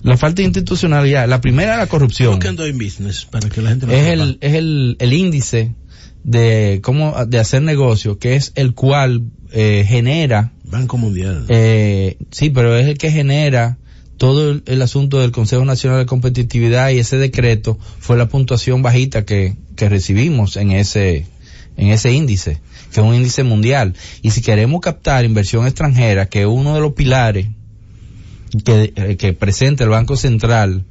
[0.03, 1.27] la falta de institucionalidad.
[1.27, 2.39] La primera, la corrupción.
[2.39, 3.25] ¿Qué es doing business?
[3.25, 5.75] Para que la gente es el, es el, el índice
[6.23, 11.45] de cómo de hacer negocio, que es el cual eh, genera Banco Mundial.
[11.49, 13.77] Eh, sí, pero es el que genera
[14.17, 19.25] todo el, asunto del Consejo Nacional de Competitividad y ese decreto fue la puntuación bajita
[19.25, 21.25] que, que recibimos en ese
[21.77, 22.59] en ese índice
[22.91, 23.93] que es un índice mundial.
[24.21, 27.47] Y si queremos captar inversión extranjera, que es uno de los pilares
[28.65, 30.85] que, eh, que presenta el Banco Central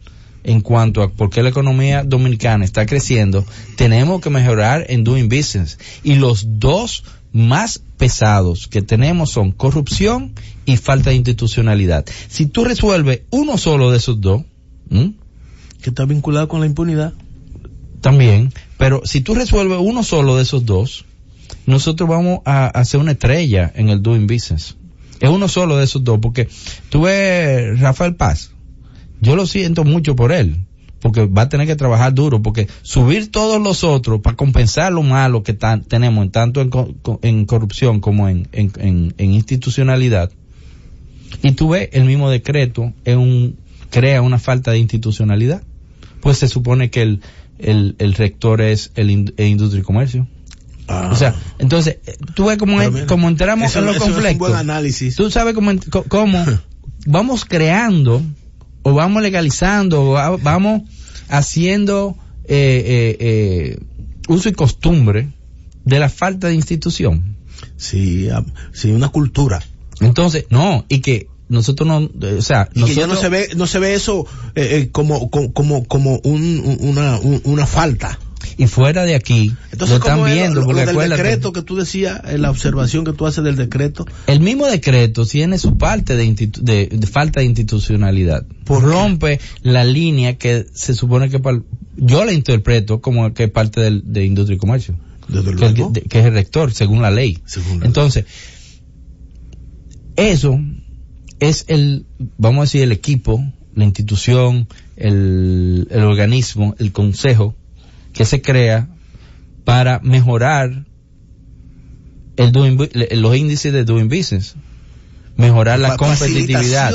[0.44, 3.44] en cuanto a por qué la economía dominicana está creciendo,
[3.76, 5.78] tenemos que mejorar en doing business.
[6.04, 10.32] Y los dos más pesados que tenemos son corrupción
[10.64, 12.06] y falta de institucionalidad.
[12.28, 14.42] Si tú resuelves uno solo de esos dos,
[14.90, 17.12] que está vinculado con la impunidad,
[18.00, 21.04] también, pero si tú resuelves uno solo de esos dos,
[21.66, 24.76] nosotros vamos a hacer una estrella en el doing business.
[25.20, 26.48] Es uno solo de esos dos, porque
[26.90, 28.52] tú ves Rafael Paz,
[29.20, 30.64] yo lo siento mucho por él,
[31.00, 35.02] porque va a tener que trabajar duro, porque subir todos los otros para compensar lo
[35.02, 36.60] malo que tenemos, en tanto
[37.22, 40.30] en, corrupción como en, institucionalidad,
[41.42, 43.56] y tú ves el mismo decreto, es un,
[43.90, 45.62] crea una falta de institucionalidad,
[46.20, 47.20] pues se supone que el,
[47.58, 50.26] el, rector es el, Industria y Comercio.
[50.88, 51.98] O sea, entonces,
[52.34, 54.54] tú ves cómo, como entramos en los conflictos.
[54.54, 55.16] análisis.
[55.16, 55.72] Tú sabes cómo,
[56.08, 56.44] cómo
[57.06, 58.22] vamos creando,
[58.82, 60.82] o vamos legalizando, o vamos
[61.28, 63.78] haciendo eh, eh, eh,
[64.28, 65.28] uso y costumbre
[65.84, 67.36] de la falta de institución.
[67.76, 68.28] Sí,
[68.72, 69.62] sí, una cultura.
[70.00, 73.66] Entonces, no, y que nosotros no, o sea, y que ya no se ve, no
[73.66, 74.26] se ve eso
[74.92, 78.18] como, como, como, un, una, una falta
[78.58, 80.60] y fuera de aquí Entonces, lo están viendo.
[80.60, 84.04] Lo, del decreto que tú decías, en la observación que tú haces del decreto.
[84.26, 88.44] El mismo decreto tiene su parte de, de, falta de institucionalidad.
[88.64, 91.40] Por rompe la línea que se supone que
[91.96, 94.96] yo la interpreto como que es parte del, de industria y comercio.
[95.28, 97.38] Que, que, es el rector, según la ley.
[97.82, 98.24] Entonces,
[100.16, 100.58] eso
[101.38, 102.06] es el,
[102.38, 103.44] vamos a decir, el equipo,
[103.74, 104.66] la institución,
[104.96, 107.54] el, el organismo, el consejo
[108.18, 108.88] que se crea
[109.64, 110.84] para mejorar
[112.36, 112.52] el
[113.12, 114.56] los índices de doing business,
[115.36, 116.92] mejorar la competitividad,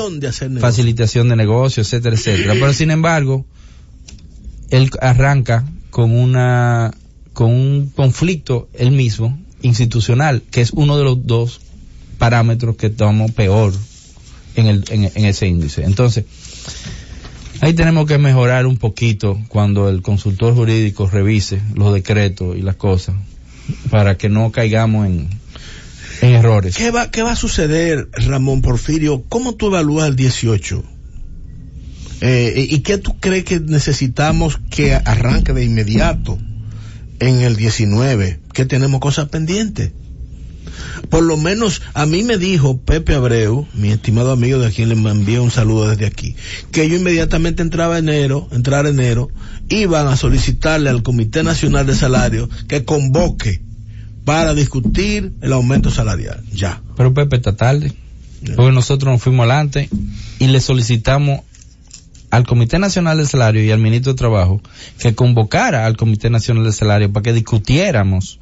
[0.59, 2.53] facilitación de negocios, etcétera, etcétera.
[2.55, 3.45] Pero sin embargo,
[4.69, 6.93] él arranca con una
[7.31, 11.61] con un conflicto él mismo institucional, que es uno de los dos
[12.17, 13.73] parámetros que tomamos peor
[14.57, 15.85] en, el, en ese índice.
[15.85, 16.25] Entonces,
[17.63, 22.75] Ahí tenemos que mejorar un poquito cuando el consultor jurídico revise los decretos y las
[22.75, 23.15] cosas
[23.89, 25.29] para que no caigamos en,
[26.19, 26.75] errores.
[26.75, 29.23] ¿Qué va, ¿Qué va a suceder, Ramón Porfirio?
[29.29, 30.83] ¿Cómo tú evalúas el 18?
[32.19, 36.37] Eh, ¿Y qué tú crees que necesitamos que arranque de inmediato
[37.19, 38.41] en el 19?
[38.51, 39.93] Que tenemos cosas pendientes.
[41.09, 44.95] Por lo menos a mí me dijo Pepe Abreu, mi estimado amigo de quien le
[44.95, 46.35] envié un saludo desde aquí,
[46.71, 49.29] que yo inmediatamente entraba enero, entrar enero,
[49.69, 53.61] iban a solicitarle al Comité Nacional de Salario que convoque
[54.25, 56.43] para discutir el aumento salarial.
[56.53, 56.81] Ya.
[56.95, 57.93] Pero Pepe está tarde.
[58.55, 59.89] Porque nosotros nos fuimos adelante
[60.39, 61.41] y le solicitamos
[62.29, 64.61] al Comité Nacional de Salario y al Ministro de Trabajo
[64.97, 68.39] que convocara al Comité Nacional de Salario para que discutiéramos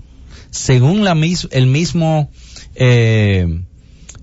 [0.52, 2.30] según la mis, el mismo
[2.76, 3.64] eh,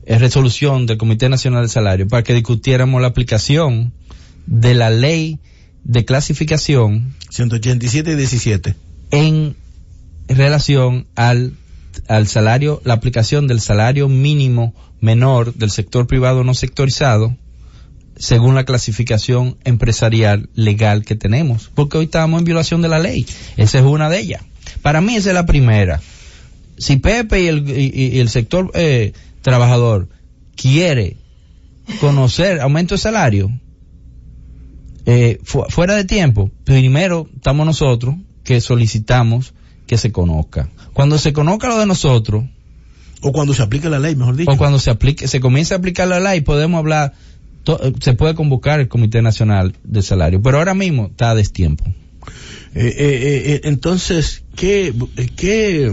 [0.06, 3.92] eh, resolución del Comité Nacional de Salario, para que discutiéramos la aplicación
[4.46, 5.40] de la ley
[5.84, 8.74] de clasificación 187 y 17
[9.10, 9.56] en
[10.28, 11.54] relación al,
[12.08, 17.36] al salario, la aplicación del salario mínimo menor del sector privado no sectorizado
[18.16, 23.24] según la clasificación empresarial legal que tenemos, porque hoy estamos en violación de la ley.
[23.56, 24.42] Esa es una de ellas.
[24.82, 26.00] Para mí esa es la primera.
[26.78, 29.12] Si Pepe y el, y, el sector eh,
[29.42, 30.08] trabajador
[30.56, 31.16] quiere
[32.00, 33.50] conocer aumento de salario,
[35.06, 39.54] eh, fuera de tiempo, primero estamos nosotros que solicitamos
[39.86, 40.68] que se conozca.
[40.92, 42.44] Cuando se conozca lo de nosotros,
[43.22, 44.50] o cuando se aplique la ley, mejor dicho.
[44.52, 47.14] O cuando se aplique, se comience a aplicar la ley, podemos hablar
[47.66, 51.84] eh, se puede convocar el Comité Nacional de Salario, pero ahora mismo está a destiempo.
[52.74, 54.94] Eh, eh entonces, ¿qué,
[55.36, 55.90] qué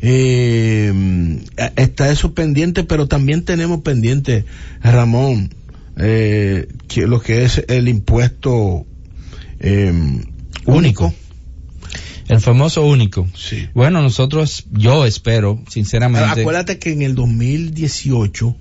[0.00, 2.84] está eso pendiente?
[2.84, 4.44] Pero también tenemos pendiente,
[4.82, 5.54] Ramón,
[5.96, 6.66] que
[7.06, 8.86] lo que es el impuesto
[10.66, 11.14] único.
[12.28, 13.28] El famoso único.
[13.34, 13.68] Sí.
[13.74, 16.42] Bueno, nosotros, yo espero, sinceramente.
[16.42, 18.56] Acuérdate que en el 2018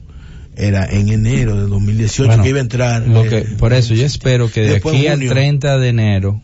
[0.56, 3.08] era en enero de 2018 que iba a entrar.
[3.08, 6.42] Lo que, eh, por eso yo espero que de aquí al 30 de enero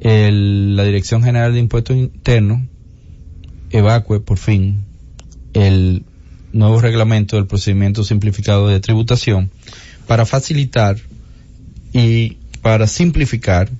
[0.00, 2.62] el, la Dirección General de Impuestos Internos
[3.70, 4.84] evacue por fin
[5.54, 6.04] el
[6.52, 9.50] nuevo reglamento del procedimiento simplificado de tributación
[10.06, 10.96] para facilitar
[11.92, 13.70] y para simplificar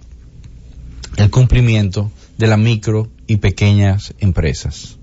[1.16, 4.98] el cumplimiento de las micro y pequeñas empresas.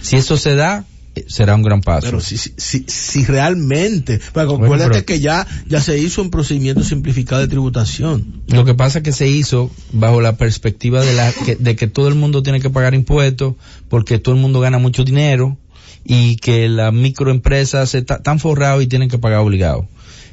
[0.00, 0.84] Si eso se da,
[1.26, 2.06] será un gran paso.
[2.06, 7.40] Pero si, si, si, realmente, bueno, acuérdate que ya, ya se hizo un procedimiento simplificado
[7.40, 8.42] de tributación.
[8.48, 11.86] Lo que pasa es que se hizo bajo la perspectiva de, la, que, de que
[11.86, 13.54] todo el mundo tiene que pagar impuestos
[13.88, 15.58] porque todo el mundo gana mucho dinero
[16.04, 19.86] y que las microempresas están forrados y tienen que pagar obligado.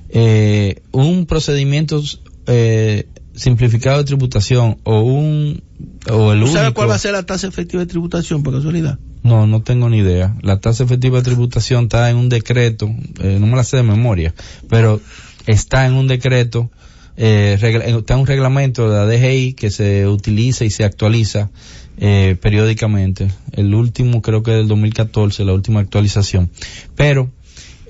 [0.10, 2.02] Eh, un procedimiento
[2.48, 5.62] eh, simplificado de tributación o un
[6.10, 9.00] o el ¿Sabe cuál va a ser la tasa efectiva de tributación por casualidad?
[9.24, 10.36] No, no tengo ni idea.
[10.42, 12.90] La tasa efectiva de tributación está en un decreto,
[13.22, 14.34] eh, no me la sé de memoria,
[14.70, 15.02] pero
[15.46, 16.72] está en un decreto,
[17.18, 21.50] eh, está en un reglamento de la DGI que se utiliza y se actualiza
[21.98, 23.30] eh, periódicamente.
[23.52, 26.50] El último creo que es del 2014, la última actualización.
[26.96, 27.30] Pero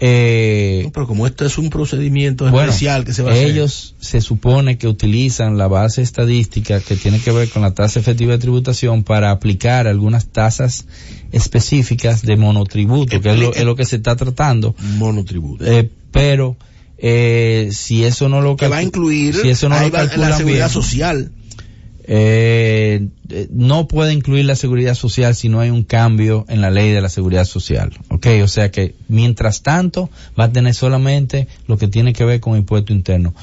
[0.01, 3.49] eh, pero como esto es un procedimiento especial que se va a hacer.
[3.49, 7.99] Ellos se supone que utilizan la base estadística que tiene que ver con la tasa
[7.99, 10.85] efectiva de tributación para aplicar algunas tasas
[11.33, 14.73] específicas de monotributo, que es lo, que se está tratando.
[14.97, 15.65] Monotributo.
[15.65, 16.55] Eh, pero
[16.97, 20.69] eh, si eso no lo que va a incluir si eso no lo la seguridad
[20.69, 21.31] social
[22.12, 23.07] eh,
[23.51, 27.01] no puede incluir la seguridad social si no hay un cambio en la ley de
[27.01, 27.91] la seguridad social.
[28.07, 28.26] ¿Ok?
[28.43, 32.57] O sea que mientras tanto va a tener solamente lo que tiene que ver con
[32.57, 33.36] impuesto interno.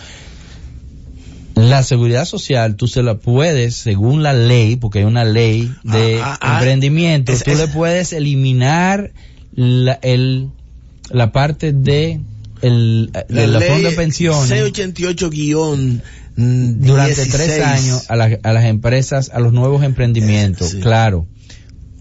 [1.55, 6.21] La seguridad social tú se la puedes, según la ley, porque hay una ley de
[6.21, 6.59] ah, ah, ah.
[6.59, 9.13] emprendimiento, tú le puedes eliminar
[9.55, 10.49] la, el,
[11.09, 12.21] la parte de
[12.63, 14.49] el, de la, fondo de pensiones.
[14.49, 16.03] 688 guion
[16.37, 21.27] durante tres años a, a, las empresas, a los nuevos emprendimientos, claro,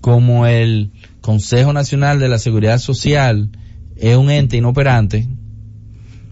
[0.02, 3.50] como el Consejo Nacional de la Seguridad Social
[3.96, 5.28] es un ente inoperante,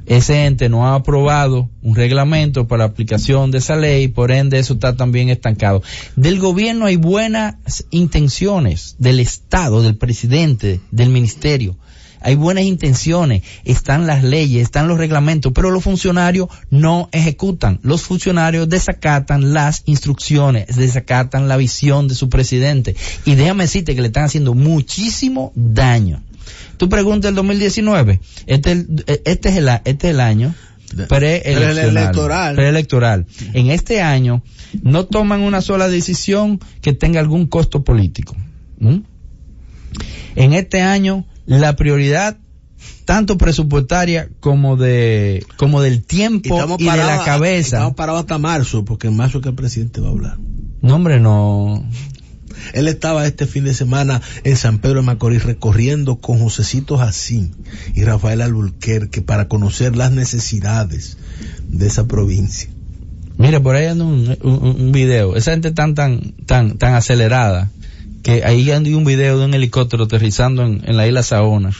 [0.05, 4.59] ese ente no ha aprobado un reglamento para la aplicación de esa ley, por ende
[4.59, 5.81] eso está también estancado.
[6.17, 7.55] Del gobierno hay buenas
[7.89, 11.77] intenciones, del Estado, del presidente, del ministerio,
[12.23, 17.79] hay buenas intenciones, están las leyes, están los reglamentos, pero los funcionarios no ejecutan.
[17.83, 22.95] Los funcionarios desacatan las instrucciones, desacatan la visión de su presidente.
[23.25, 26.23] Y déjame decirte que le están haciendo muchísimo daño.
[26.77, 28.85] Tú preguntas el 2019, este,
[29.25, 30.55] este, es, el, este es el año
[31.07, 32.55] preelectoral.
[32.55, 33.25] preelectoral.
[33.53, 34.43] En este año
[34.81, 38.35] no toman una sola decisión que tenga algún costo político.
[40.35, 42.37] En este año la prioridad
[43.05, 47.77] tanto presupuestaria como de como del tiempo y, de la cabeza.
[47.77, 50.37] Estamos parados hasta marzo, porque en marzo que el presidente va a hablar.
[50.81, 51.83] No, hombre, no.
[52.73, 57.55] Él estaba este fin de semana en San Pedro de Macorís recorriendo con Josecito Jacín
[57.93, 61.17] y Rafael Alburquerque para conocer las necesidades
[61.67, 62.69] de esa provincia.
[63.37, 65.35] Mira, por ahí anda un, un, video.
[65.35, 67.71] Esa gente tan, tan, tan, tan acelerada
[68.23, 71.71] que ahí hay un video de un helicóptero aterrizando en, la isla Saona,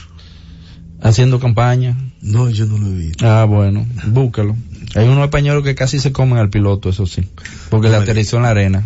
[1.00, 1.96] haciendo campaña.
[2.20, 3.26] No, yo no lo he visto.
[3.26, 4.54] Ah, bueno, búscalo.
[4.94, 7.24] Hay unos españoles que casi se comen al piloto, eso sí,
[7.70, 8.84] porque le aterrizó en la arena.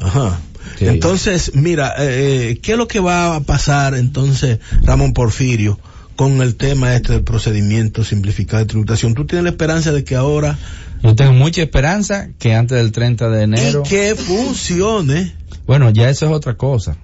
[0.00, 0.38] Ajá.
[0.78, 5.78] Entonces, mira, eh, ¿qué es lo que va a pasar entonces, Ramón Porfirio?
[6.20, 9.14] con el tema este del procedimiento simplificado de tributación.
[9.14, 10.58] ¿Tú tienes la esperanza de que ahora...
[11.02, 13.82] Yo tengo mucha esperanza que antes del 30 de enero...
[13.86, 15.32] Y que funcione.
[15.66, 16.96] Bueno, ya eso es otra cosa.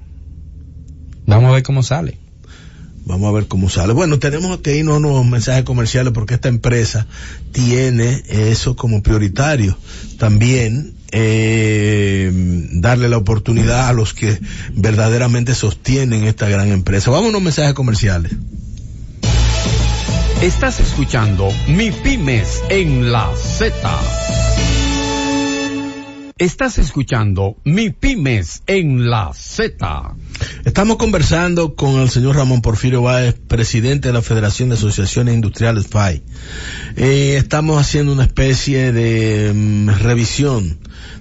[1.27, 2.19] Vamos a ver cómo sale.
[3.05, 3.93] Vamos a ver cómo sale.
[3.93, 7.07] Bueno, tenemos que irnos a unos mensajes comerciales porque esta empresa
[7.53, 9.79] tiene eso como prioritario.
[10.19, 12.31] También eh,
[12.73, 14.41] darle la oportunidad a los que
[14.75, 17.13] verdaderamente sostienen esta gran empresa.
[17.13, 18.33] Vamos a unos mensajes comerciales.
[20.43, 23.73] Estás escuchando Mi Pymes en la Z.
[26.39, 30.17] Estás escuchando Mi Pymes en la Z.
[30.67, 35.87] Estamos conversando con el señor Ramón Porfirio Báez, presidente de la Federación de Asociaciones Industriales
[35.87, 36.23] FAI.
[36.97, 40.79] Eh, estamos haciendo una especie de mm, revisión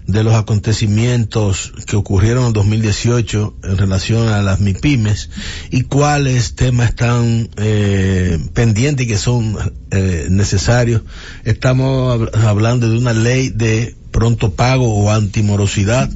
[0.08, 5.30] de los acontecimientos que ocurrieron en 2018 en relación a las MIPIMES
[5.72, 9.58] y cuáles temas están eh, pendientes y que son
[9.91, 11.01] eh, necesarios.
[11.43, 16.10] Estamos hablando de una ley de pronto pago o antimorosidad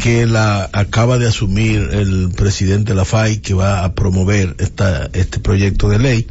[0.00, 5.10] que la acaba de asumir el presidente de la FAI que va a promover esta,
[5.12, 6.26] este proyecto de ley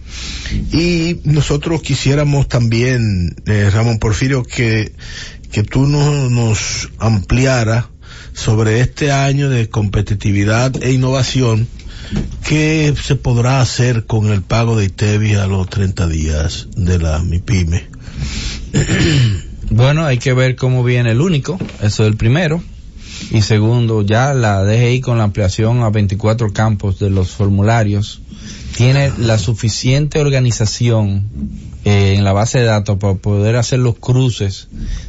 [0.71, 4.93] y nosotros quisiéramos también eh, Ramón Porfirio que
[5.51, 7.89] que tú nos, nos ampliara
[8.33, 11.67] sobre este año de competitividad e innovación
[12.45, 17.19] ¿Qué se podrá hacer con el pago de ITEVI a los 30 días de la
[17.19, 17.87] MIPYME?
[19.73, 22.61] Bueno, hay que ver cómo viene el único, eso es el primero.
[23.31, 28.21] Y segundo, ya la DGI con la ampliación a 24 campos de los formularios
[28.75, 31.25] tiene la suficiente organización
[31.83, 34.67] eh, en la base de datos para poder hacer los cruces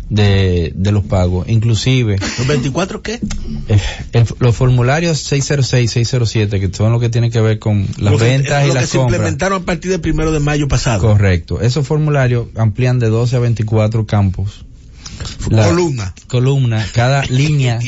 [0.09, 1.47] de, de los pagos.
[1.49, 2.17] Inclusive...
[2.39, 3.21] ¿Los 24 qué?
[3.69, 8.65] Eh, los formularios 606, 607, que son los que tienen que ver con las ventas
[8.65, 8.89] y las compras.
[8.89, 11.03] se implementaron a partir del primero de mayo pasado.
[11.03, 11.61] Correcto.
[11.61, 14.65] Esos formularios amplían de 12 a 24 campos.
[15.51, 16.15] columna.
[16.27, 17.81] Columna, cada línea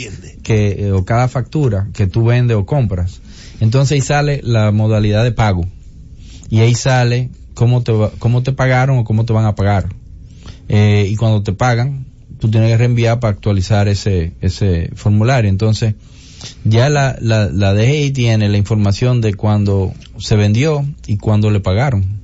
[0.43, 3.23] que, eh, o cada factura que tú vendes o compras.
[3.61, 5.65] Entonces ahí sale la modalidad de pago.
[6.51, 9.89] Y ahí sale cómo te, cómo te pagaron o cómo te van a pagar.
[10.69, 12.07] Eh, y cuando te pagan,
[12.39, 15.49] tú tienes que reenviar para actualizar ese, ese formulario.
[15.49, 15.95] Entonces,
[16.65, 21.61] ya la, la, la DGI tiene la información de cuando se vendió y cuando le
[21.61, 22.23] pagaron.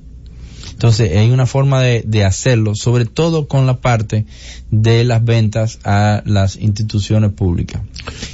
[0.71, 4.25] Entonces, hay una forma de, de hacerlo, sobre todo con la parte
[4.71, 7.83] de las ventas a las instituciones públicas.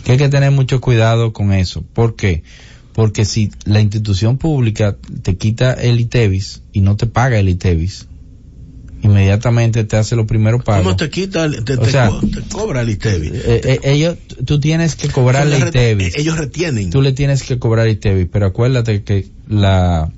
[0.06, 1.84] Que hay que tener mucho cuidado con eso.
[1.94, 2.36] ¿Por qué?
[2.38, 2.44] Porque
[3.26, 8.08] si la institución pública te quita el ITEVIS y no te paga el ITEVIS,
[9.04, 10.84] inmediatamente te hace los primeros pagos.
[10.84, 11.78] ¿Cómo te quita, te,
[12.52, 13.32] cobra el ITEVIS?
[13.34, 16.18] Eh, eh, ellos, tú tienes que cobrar el ITEVIS.
[16.18, 16.90] Ellos retienen.
[16.90, 20.12] Tú le tienes que cobrar ITEVIS, pero acuérdate que la,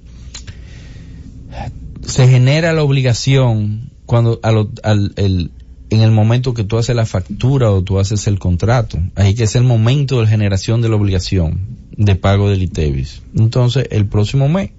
[2.06, 5.52] se genera la obligación cuando al, el,
[5.90, 8.98] en el momento que tú haces la factura o tú haces el contrato.
[9.16, 13.22] Ahí que es el momento de generación de la obligación de pago del ITEVIS.
[13.36, 14.72] Entonces, el próximo mes,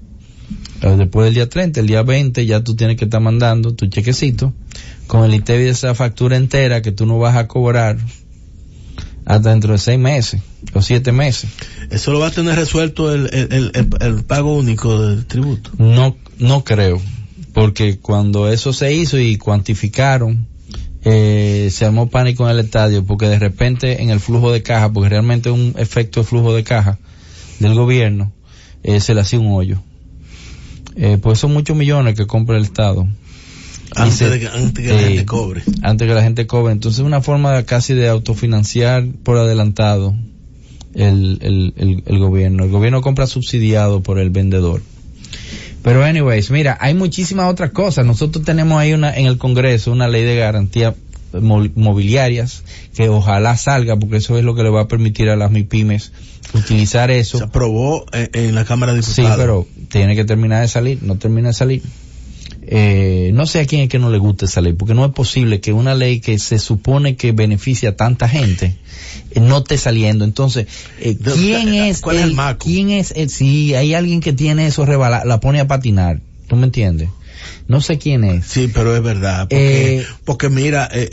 [0.80, 3.86] eh, después del día 30, el día 20, ya tú tienes que estar mandando tu
[3.86, 4.54] chequecito
[5.06, 7.98] con el ITEVIS esa factura entera que tú no vas a cobrar
[9.26, 10.40] hasta dentro de seis meses
[10.72, 11.50] o siete meses.
[11.90, 15.72] ¿Eso lo va a tener resuelto el, el, el, pago único del tributo?
[15.76, 17.02] No, no creo,
[17.52, 20.46] porque cuando eso se hizo y cuantificaron,
[21.04, 24.90] eh, se armó pánico en el estadio porque de repente en el flujo de caja,
[24.90, 26.98] porque realmente es un efecto de flujo de caja,
[27.60, 28.32] del gobierno,
[28.82, 29.80] eh, se le hacía un hoyo.
[30.96, 33.06] Eh, pues son muchos millones que compra el Estado.
[33.94, 35.62] Antes, de que, antes que la gente cobre.
[35.82, 36.72] Antes que la gente cobre.
[36.72, 40.14] Entonces es una forma casi de autofinanciar por adelantado
[40.94, 42.64] el, el, el, gobierno.
[42.64, 44.82] El gobierno compra subsidiado por el vendedor.
[45.82, 48.04] Pero anyways, mira, hay muchísimas otras cosas.
[48.06, 50.94] Nosotros tenemos ahí una, en el Congreso una ley de garantía
[51.32, 52.64] mobiliarias
[52.94, 56.12] que ojalá salga porque eso es lo que le va a permitir a las MIPIMES
[56.54, 57.38] utilizar eso.
[57.38, 59.30] Se aprobó en, la Cámara de Diputados.
[59.30, 61.82] Sí, pero tiene que terminar de salir, no termina de salir.
[62.72, 65.12] Eh, no sé a quién es que no le guste esa ley, porque no es
[65.12, 68.76] posible que una ley que se supone que beneficia a tanta gente
[69.30, 70.24] eh, no esté saliendo.
[70.24, 70.66] Entonces,
[71.00, 74.84] eh, ¿quién es, ¿cuál el, es ¿Quién es el, si hay alguien que tiene eso
[74.84, 76.20] rebala, la pone a patinar?
[76.48, 77.08] ¿Tú me entiendes?
[77.70, 78.46] No sé quién es.
[78.46, 79.42] Sí, pero es verdad.
[79.48, 81.08] Porque, porque mira, eh,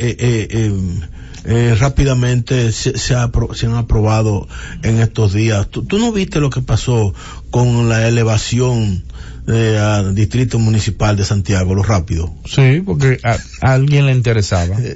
[1.45, 4.47] eh, rápidamente se, se, ha, se, han aprobado
[4.81, 5.69] en estos días.
[5.69, 7.13] ¿Tú, ¿Tú, no viste lo que pasó
[7.51, 9.03] con la elevación
[9.47, 12.33] eh, al distrito municipal de Santiago, lo rápido?
[12.45, 14.77] Sí, porque a, a alguien le interesaba.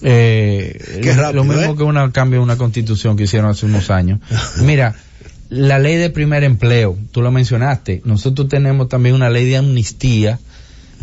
[0.00, 1.76] Eh, Qué rápido, lo mismo ¿eh?
[1.76, 4.20] que una cambio de una constitución que hicieron hace unos años.
[4.62, 4.94] Mira,
[5.48, 10.38] la ley de primer empleo, tú lo mencionaste, nosotros tenemos también una ley de amnistía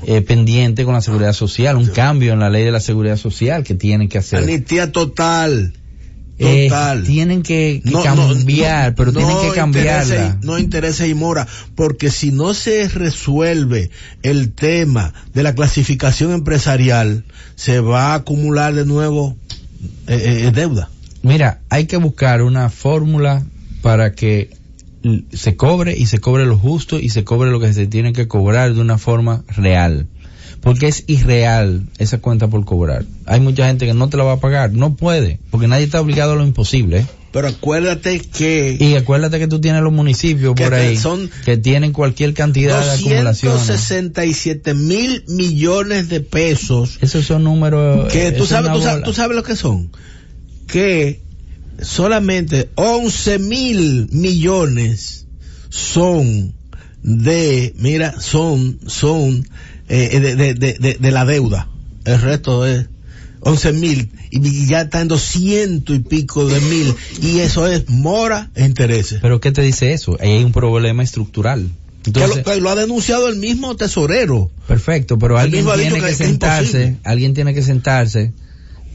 [0.05, 3.63] eh, pendiente con la seguridad social, un cambio en la ley de la seguridad social
[3.63, 4.39] que tienen que hacer.
[4.39, 5.73] Amnistía total.
[6.37, 7.03] Eh, total.
[7.05, 10.37] tienen que, que no, cambiar, no, pero tienen que cambiarla.
[10.43, 13.89] no interesa y mora, porque si no se resuelve
[14.21, 17.23] el tema de la clasificación empresarial,
[17.55, 19.37] se va a acumular de nuevo
[20.07, 20.89] eh, eh, deuda.
[21.21, 23.45] Mira, hay que buscar una fórmula
[23.81, 24.49] para que
[25.34, 28.28] se cobre y se cobre lo justo y se cobre lo que se tiene que
[28.28, 30.08] cobrar de una forma real.
[30.62, 33.06] Porque es irreal esa cuenta por cobrar.
[33.26, 36.01] Hay mucha gente que no te la va a pagar, no puede, porque nadie está
[36.01, 37.06] obligado a lo imposible.
[37.32, 38.78] Pero acuérdate que...
[38.80, 42.91] Y acuérdate que tú tienes los municipios por ahí son que tienen cualquier cantidad de
[42.91, 43.51] acumulación.
[43.51, 46.97] 267 mil millones de pesos.
[47.01, 48.12] Esos son números...
[48.12, 49.91] Que tú sabes, tú sabes, tú sabes lo que son.
[50.66, 51.24] Que
[51.82, 55.26] solamente 11 mil millones
[55.69, 56.53] son
[57.03, 59.47] de, mira, son, son
[59.88, 61.67] eh, de, de, de, de, la deuda.
[62.05, 62.88] El resto es
[63.41, 68.49] 11 mil y ya está en 200 y pico de mil y eso es mora
[68.55, 69.19] e intereses.
[69.21, 70.17] Pero ¿qué te dice eso?
[70.19, 71.69] Ahí hay un problema estructural.
[72.05, 74.51] Entonces, que lo, que lo, ha denunciado el mismo tesorero.
[74.67, 78.34] Perfecto, pero alguien tiene que, que sentarse, alguien tiene que sentarse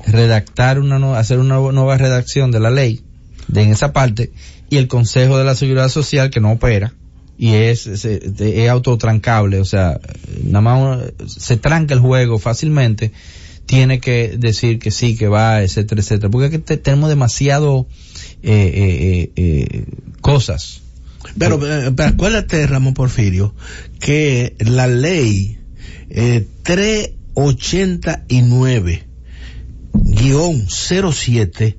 [0.07, 3.03] redactar una hacer una nueva redacción de la ley
[3.49, 4.33] de en esa parte
[4.69, 6.93] y el Consejo de la Seguridad Social que no opera
[7.41, 9.99] y es, es, es autotrancable, o sea,
[10.45, 13.13] nada más se tranca el juego fácilmente,
[13.65, 17.87] tiene que decir que sí, que va, etcétera, etcétera, porque es te, tenemos demasiado
[18.43, 19.87] eh, eh, eh,
[20.21, 20.83] cosas.
[21.39, 23.55] Pero, pero acuérdate, Ramón Porfirio,
[24.01, 25.57] que la ley
[26.11, 29.05] 389
[30.21, 31.79] guion 07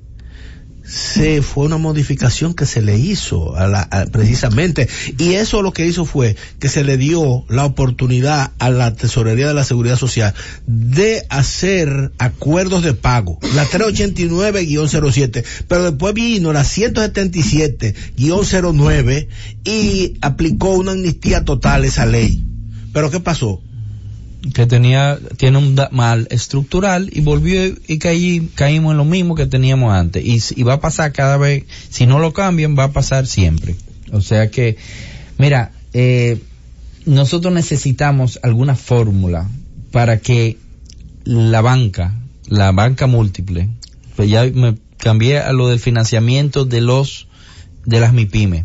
[0.84, 4.88] se fue una modificación que se le hizo a la, precisamente.
[5.16, 9.46] Y eso lo que hizo fue que se le dio la oportunidad a la tesorería
[9.46, 10.34] de la seguridad social
[10.66, 13.38] de hacer acuerdos de pago.
[13.54, 19.28] La 389-07 pero después vino la 177-09
[19.64, 22.44] y aplicó una amnistía total esa ley.
[22.92, 23.62] Pero qué pasó
[24.54, 29.46] que tenía, tiene un mal estructural y volvió y caí, caímos en lo mismo que
[29.46, 30.24] teníamos antes.
[30.24, 33.76] Y, va a pasar cada vez, si no lo cambian, va a pasar siempre.
[34.10, 34.76] O sea que,
[35.38, 36.40] mira, eh,
[37.06, 39.48] nosotros necesitamos alguna fórmula
[39.92, 40.58] para que
[41.24, 42.14] la banca,
[42.48, 43.68] la banca múltiple,
[44.16, 47.28] pues ya me cambié a lo del financiamiento de los,
[47.84, 48.64] de las MIPIMES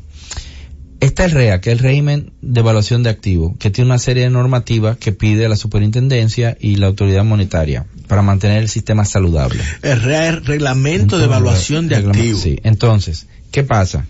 [0.99, 4.23] Está el REA, que es el régimen de evaluación de activos, que tiene una serie
[4.23, 9.61] de normativas que pide la superintendencia y la autoridad monetaria para mantener el sistema saludable.
[9.83, 12.41] El REA es reglamento Entonces, de evaluación de activos.
[12.41, 12.59] Sí.
[12.63, 14.05] Entonces, ¿qué pasa?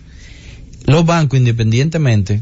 [0.86, 2.40] Los bancos independientemente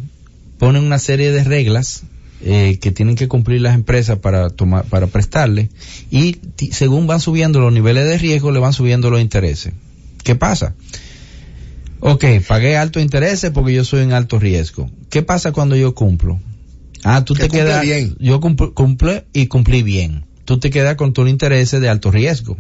[0.59, 2.05] ponen una serie de reglas
[2.43, 5.71] eh, que tienen que cumplir las empresas para tomar, para prestarle
[6.11, 6.37] y
[6.71, 9.73] según van subiendo los niveles de riesgo le van subiendo los intereses.
[10.23, 10.75] ¿Qué pasa?
[12.09, 14.89] Ok, pagué altos intereses porque yo soy en alto riesgo.
[15.11, 16.39] ¿Qué pasa cuando yo cumplo?
[17.03, 18.15] Ah, tú te quedas, bien.
[18.21, 20.25] yo cumple y cumplí bien.
[20.45, 22.57] Tú te quedas con tus intereses de alto riesgo.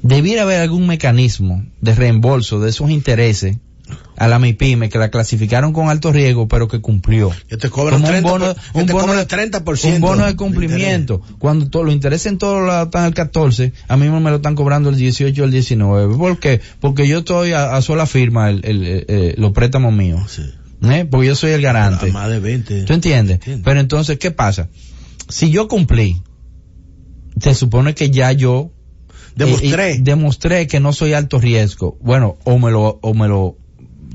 [0.00, 3.58] Debiera haber algún mecanismo de reembolso de esos intereses
[4.16, 7.30] a la MIPYME que la clasificaron con alto riesgo pero que cumplió.
[7.48, 9.94] Yo te cobro un bono, un bono, de 30%.
[9.94, 11.18] Un bono de cumplimiento.
[11.18, 14.36] De cuando todo, los intereses en todos lados están al 14, a mí me lo
[14.36, 16.16] están cobrando el 18 o el 19.
[16.16, 16.60] ¿Por qué?
[16.80, 20.22] Porque yo estoy a, a sola firma el, el, el, el, los préstamos míos.
[20.30, 20.42] Sí.
[20.84, 21.06] ¿Eh?
[21.08, 22.10] Porque yo soy el garante.
[22.10, 22.84] más de 20.
[22.84, 23.34] ¿Tú entiendes?
[23.36, 23.62] Entiendo.
[23.64, 24.68] Pero entonces, ¿qué pasa?
[25.28, 26.22] Si yo cumplí,
[27.40, 28.72] se supone que ya yo
[29.36, 31.96] demostré eh, demostré que no soy alto riesgo.
[32.00, 33.56] Bueno, o me lo o me lo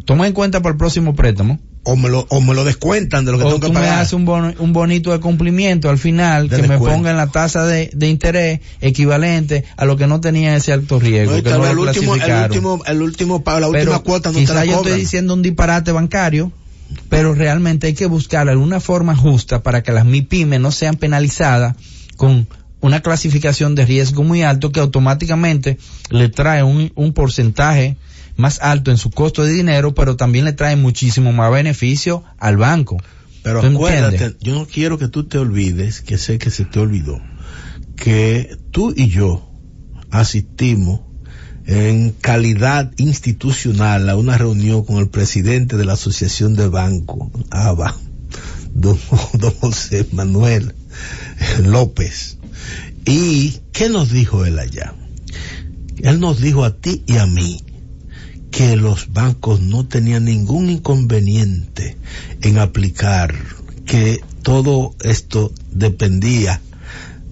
[0.07, 1.59] toma en cuenta para el próximo préstamo.
[1.83, 3.89] O me lo, o me lo descuentan de lo que o tengo tú que pagar.
[3.95, 6.95] me haces un, bono, un bonito de cumplimiento al final De que me descuento.
[6.97, 10.99] ponga en la tasa de, de interés equivalente a lo que no tenía ese alto
[10.99, 14.31] riesgo, No, que no el último, el último, el último, pago, la pero última cuota
[14.31, 14.87] no te la yo cobran.
[14.87, 16.51] estoy diciendo un disparate bancario,
[17.09, 21.75] pero realmente hay que buscar alguna forma justa para que las MIPYME no sean penalizadas
[22.17, 22.47] con
[22.81, 25.77] una clasificación de riesgo muy alto que automáticamente
[26.09, 27.95] le trae un, un porcentaje
[28.37, 32.57] más alto en su costo de dinero, pero también le trae muchísimo más beneficio al
[32.57, 32.97] banco.
[33.43, 34.39] Pero ¿Tú acuérdate, entiendes?
[34.41, 37.21] yo no quiero que tú te olvides, que sé que se te olvidó,
[37.95, 39.49] que tú y yo
[40.11, 41.01] asistimos
[41.65, 47.95] en calidad institucional a una reunión con el presidente de la Asociación de Bancos, ABA,
[48.73, 48.97] don,
[49.33, 50.73] don José Manuel
[51.63, 52.37] López.
[53.05, 54.93] ¿Y qué nos dijo él allá?
[56.01, 57.61] Él nos dijo a ti y a mí
[58.57, 61.95] que los bancos no tenían ningún inconveniente
[62.41, 63.35] en aplicar,
[63.85, 66.59] que todo esto dependía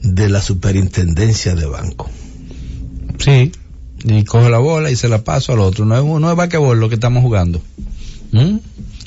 [0.04, 2.12] de la superintendencia de banco.
[3.18, 3.52] Sí,
[4.04, 5.84] y coge la bola y se la paso al otro.
[5.86, 7.60] No es, no es vaquebol lo que estamos jugando.
[8.32, 8.58] ¿Mm?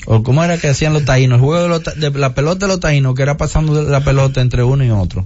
[0.05, 2.73] O cómo era que hacían los taínos, el juego de, los, de, la pelota de
[2.73, 5.25] los taínos, que era pasando la pelota entre uno y otro.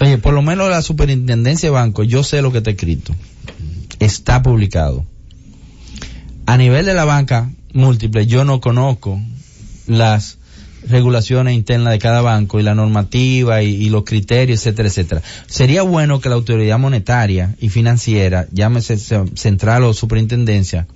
[0.00, 3.12] Oye, por lo menos la superintendencia de banco, yo sé lo que está escrito.
[3.98, 5.04] Está publicado.
[6.46, 9.20] A nivel de la banca múltiple, yo no conozco
[9.88, 10.38] las
[10.88, 15.22] regulaciones internas de cada banco y la normativa y, los criterios, etcétera, etcétera.
[15.48, 20.86] Sería bueno que la autoridad monetaria y financiera, llámese central o superintendencia,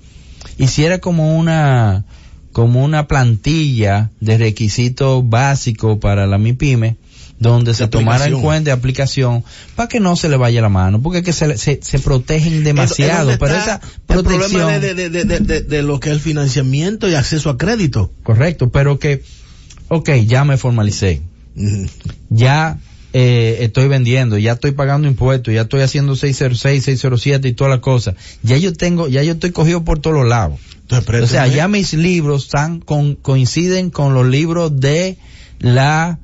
[0.56, 2.04] hiciera como una,
[2.52, 6.96] como una plantilla de requisitos básicos para la MIPYME,
[7.40, 9.42] donde se tomara en cuenta de aplicación
[9.74, 12.62] para que no se le vaya la mano, porque es que se, se, se protegen
[12.62, 14.42] demasiado, pero esa protección...
[14.42, 18.12] El problema de, de, de, de, lo que es el financiamiento y acceso a crédito.
[18.22, 19.22] Correcto, pero que,
[19.88, 21.22] ok, ya me formalicé,
[22.28, 22.78] ya
[23.14, 27.80] eh, estoy vendiendo, ya estoy pagando impuestos, ya estoy haciendo 606, 607 y todas las
[27.80, 30.60] cosas, ya yo tengo, ya yo estoy cogido por todos los lados.
[30.82, 35.16] Entonces, o sea, ya mis libros están con, coinciden con los libros de
[35.60, 36.18] la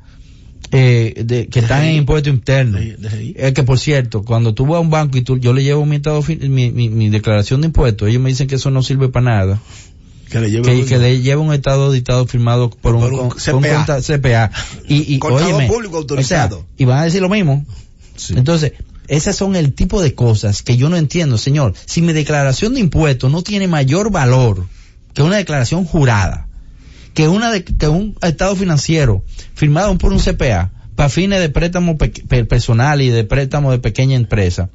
[0.78, 2.78] eh, de, que están en impuesto interno.
[2.78, 5.86] Es que por cierto, cuando tú vas a un banco y tú, yo le llevo
[5.86, 9.08] mi, estado, mi, mi, mi, declaración de impuestos, ellos me dicen que eso no sirve
[9.08, 9.60] para nada.
[10.30, 13.20] Que le lleve, que, un, que le lleve un estado auditado firmado por, por un,
[13.20, 13.96] un, CPA.
[13.96, 14.50] Un CPA.
[14.86, 16.56] Y, y óyeme, público autorizado.
[16.56, 17.64] O sea, y van a decir lo mismo.
[18.16, 18.34] Sí.
[18.36, 18.72] Entonces,
[19.08, 21.74] esas son el tipo de cosas que yo no entiendo, señor.
[21.86, 24.66] Si mi declaración de impuestos no tiene mayor valor
[25.14, 26.45] que una declaración jurada,
[27.16, 31.96] que una de, que un estado financiero firmado por un CPA para fines de préstamo
[31.96, 34.68] personal y de préstamo de pequeña empresa,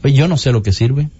[0.00, 1.10] pues yo no sé lo que sirve.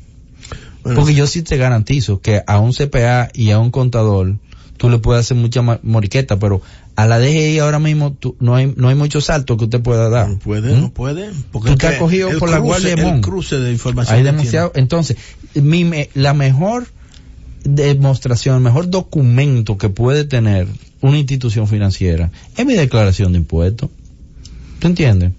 [0.83, 4.39] Bueno, Porque yo sí te garantizo que a un CPA y a un contador
[4.79, 6.63] tú le puedes hacer mucha moriqueta, pero
[6.97, 10.09] a la DGI ahora mismo tú, no hay no hay muchos saltos que usted pueda
[10.09, 10.31] dar.
[10.31, 10.81] No puede, ¿Mm?
[10.81, 11.33] no puede.
[11.53, 14.17] Porque tú te has cogido por cruce, la guardia de el cruce de información.
[14.17, 14.73] Hay demasiado.
[14.75, 15.19] Entonces,
[15.55, 16.87] mi, la mejor
[17.65, 20.67] demostración, el mejor documento que puede tener
[21.01, 23.91] una institución financiera es mi declaración de impuestos.
[24.79, 25.33] ¿Tú entiendes?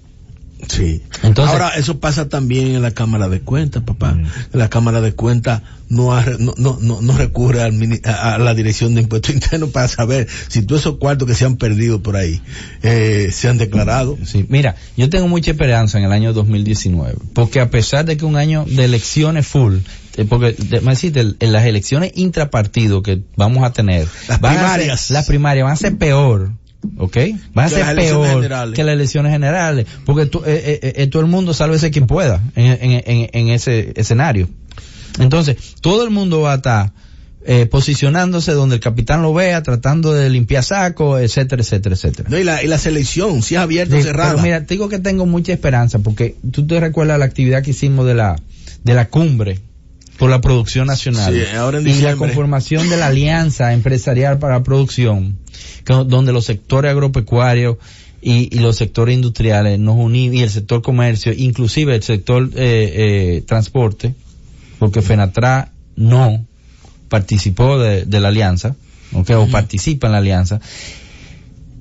[0.68, 1.02] Sí.
[1.24, 4.14] Entonces, Ahora, eso pasa también en la Cámara de Cuentas, papá.
[4.14, 4.28] Mm.
[4.54, 8.54] La Cámara de Cuentas no, ha, no, no, no, no, recurre al, a, a, la
[8.54, 12.16] Dirección de Impuestos Internos para saber si todos esos cuartos que se han perdido por
[12.16, 12.42] ahí
[12.82, 14.18] eh, se han declarado.
[14.26, 18.26] Sí, mira, yo tengo mucha esperanza en el año 2019, porque a pesar de que
[18.26, 19.78] un año de elecciones full,
[20.30, 25.26] porque me decís, en las elecciones intrapartido que vamos a tener, las primarias, ser, las
[25.26, 26.52] primarias van a ser peor
[26.98, 27.18] ¿ok?
[27.58, 28.76] Va a que ser peor generales.
[28.76, 32.42] que las elecciones generales, porque tú, eh, eh, eh, todo el mundo sálvese quien pueda
[32.56, 34.50] en, en, en, en, ese escenario.
[35.20, 36.94] Entonces, todo el mundo va a estar
[37.46, 42.30] eh, posicionándose donde el capitán lo vea, tratando de limpiar saco, etcétera, etcétera, etcétera.
[42.30, 44.42] No, y, la, y la selección, si es abierta o cerrada.
[44.42, 48.06] Mira, te digo que tengo mucha esperanza, porque tú te recuerdas la actividad que hicimos
[48.06, 48.38] de la,
[48.84, 49.60] de la cumbre
[50.24, 51.34] por la producción nacional.
[51.34, 55.38] Sí, ahora en y la conformación de la alianza empresarial para la producción
[55.86, 57.76] donde los sectores agropecuarios
[58.22, 62.94] y, y, los sectores industriales nos unimos y el sector comercio, inclusive el sector eh,
[63.36, 64.16] eh, transporte,
[64.80, 66.46] porque FENATRA no
[67.10, 68.78] participó de, de la alianza,
[69.12, 70.62] okay, o participa en la alianza,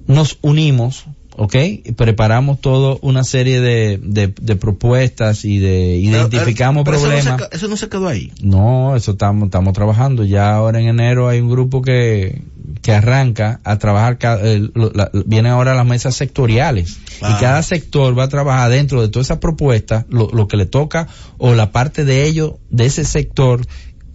[0.08, 1.04] nos unimos
[1.36, 1.56] ¿ok?
[1.96, 7.26] Preparamos todo una serie de, de, de propuestas y de identificamos pero, pero problemas.
[7.26, 8.32] Eso no, se, eso no, se, quedó ahí.
[8.42, 10.24] No, eso estamos, estamos trabajando.
[10.24, 12.42] Ya ahora en enero hay un grupo que,
[12.82, 17.34] que arranca a trabajar, eh, la, viene ahora las mesas sectoriales ah.
[17.36, 20.66] y cada sector va a trabajar dentro de todas esas propuestas lo, lo que le
[20.66, 21.08] toca
[21.38, 23.62] o la parte de ello, de ese sector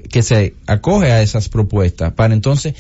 [0.10, 2.76] que se acoge a esas propuestas para entonces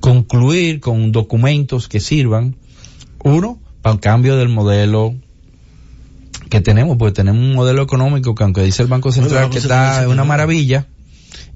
[0.00, 2.56] concluir con documentos que sirvan
[3.22, 5.14] uno, para el cambio del modelo
[6.48, 10.06] que tenemos, porque tenemos un modelo económico que aunque dice el Banco Central que está
[10.08, 10.86] una maravilla,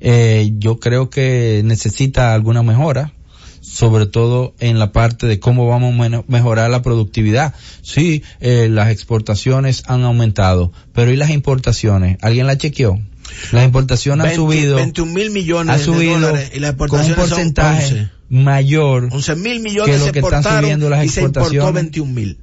[0.01, 3.13] eh, yo creo que necesita alguna mejora,
[3.61, 7.55] sobre todo en la parte de cómo vamos a mejorar la productividad.
[7.83, 12.19] Sí, eh, las exportaciones han aumentado, pero ¿y las importaciones?
[12.23, 13.01] ¿Alguien la chequeó?
[13.53, 14.77] Las importaciones 20, han subido.
[14.77, 19.61] 21 mil millones ha subido de dólares y las con un porcentaje mayor 11 mil
[19.61, 21.67] millones que lo que están subiendo las y exportaciones.
[21.67, 22.39] se 21 mil.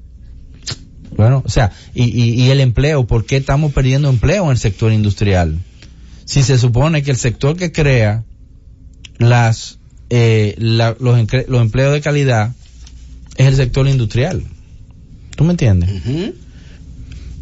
[1.15, 4.57] Bueno, o sea, y, y, y el empleo, ¿por qué estamos perdiendo empleo en el
[4.57, 5.59] sector industrial?
[6.25, 8.23] Si se supone que el sector que crea
[9.17, 9.79] las
[10.09, 11.17] eh, la, los,
[11.47, 12.53] los, empleos de calidad
[13.37, 14.43] es el sector industrial.
[15.35, 15.89] ¿Tú me entiendes?
[15.89, 16.33] Uh -huh.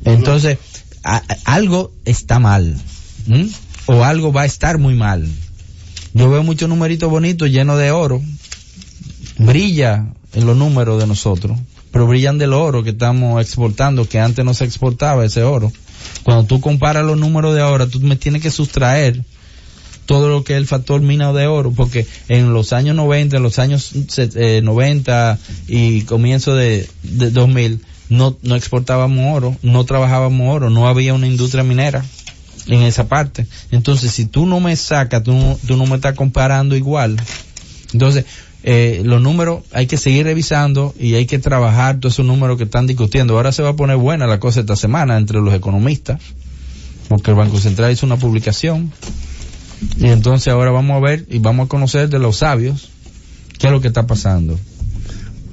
[0.06, 0.58] Entonces,
[1.04, 2.76] a, algo está mal.
[3.28, 3.50] ¿m?
[3.88, 5.28] O algo va a estar muy mal.
[6.14, 8.22] Yo veo muchos numeritos bonitos llenos de oro.
[9.40, 11.58] Brilla en los números de nosotros.
[11.92, 15.72] Pero brillan del oro que estamos exportando, que antes no se exportaba ese oro.
[16.24, 19.24] Cuando tú comparas los números de ahora, tú me tienes que sustraer
[20.06, 23.44] todo lo que es el factor mina de oro, porque en los años 90, en
[23.44, 30.56] los años eh, 90 y comienzo de, de 2000, no, no exportábamos oro, no trabajábamos
[30.56, 32.04] oro, no había una industria minera
[32.68, 33.46] en esa parte.
[33.72, 37.18] Entonces, si tú no me sacas, tú, tú no me estás comparando igual.
[37.94, 38.26] Entonces,
[38.64, 42.66] eh, los números hay que seguir revisando y hay que trabajar todos esos números que
[42.66, 43.36] están discutiendo.
[43.36, 46.22] Ahora se va a poner buena la cosa esta semana entre los economistas,
[47.07, 48.91] porque el Banco Central hizo una publicación
[49.97, 52.89] y entonces ahora vamos a ver y vamos a conocer de los sabios
[53.57, 54.60] qué es lo que está pasando.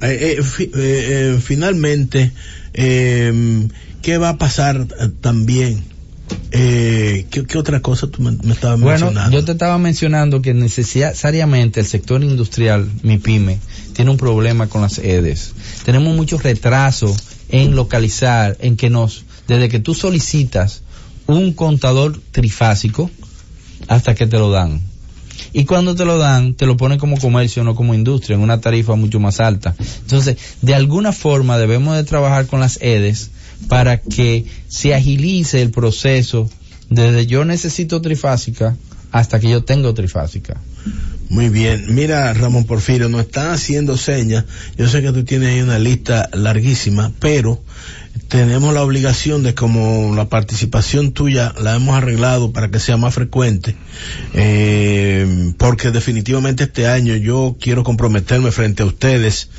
[0.01, 2.31] Eh, eh, fi, eh, finalmente,
[2.73, 4.85] ¿qué va a pasar
[5.21, 5.83] también?
[6.51, 9.37] ¿Qué, ¿qué, otra cosa tú me, me estabas bueno, mencionando?
[9.37, 13.59] Yo te estaba mencionando que necesariamente el sector industrial, mi pyme,
[13.93, 15.53] tiene un problema con las EDES.
[15.83, 17.15] Tenemos mucho retraso
[17.49, 20.81] en localizar, en que nos, desde que tú solicitas
[21.27, 23.11] un contador trifásico,
[23.87, 24.81] hasta que te lo dan.
[25.53, 28.59] Y cuando te lo dan, te lo ponen como comercio, no como industria, en una
[28.59, 29.75] tarifa mucho más alta.
[30.01, 33.31] Entonces, de alguna forma debemos de trabajar con las EDES
[33.67, 36.49] para que se agilice el proceso
[36.89, 38.75] desde yo necesito trifásica
[39.11, 40.59] hasta que yo tengo trifásica.
[41.29, 41.93] Muy bien.
[41.93, 44.45] Mira, Ramón Porfirio, nos están haciendo señas.
[44.77, 47.61] Yo sé que tú tienes ahí una lista larguísima, pero
[48.27, 53.13] tenemos la obligación de como la participación tuya la hemos arreglado para que sea más
[53.13, 53.75] frecuente
[54.33, 59.49] eh, porque definitivamente este año yo quiero comprometerme frente a ustedes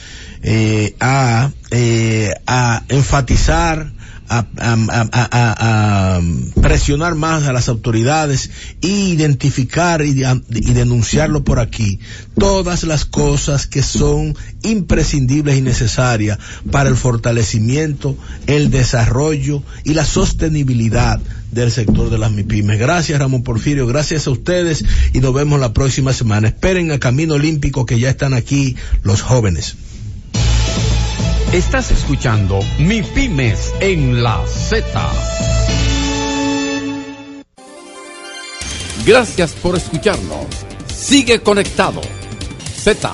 [0.42, 3.92] eh, a, eh, a enfatizar
[4.28, 6.20] a, a,
[6.60, 8.50] presionar más a las autoridades
[8.82, 11.98] e identificar y, y, denunciarlo por aquí
[12.38, 16.38] todas las cosas que son imprescindibles y necesarias
[16.70, 18.16] para el fortalecimiento,
[18.46, 21.20] el desarrollo y la sostenibilidad
[21.50, 22.78] del sector de las MIPIMES.
[22.78, 26.48] Gracias Ramón Porfirio, gracias a ustedes y nos vemos la próxima semana.
[26.48, 29.76] Esperen a Camino Olímpico que ya están aquí los jóvenes.
[31.52, 34.84] Estás escuchando Mi Pymes en la Z.
[39.06, 40.44] Gracias por escucharnos.
[40.94, 42.02] Sigue conectado.
[42.76, 43.10] Z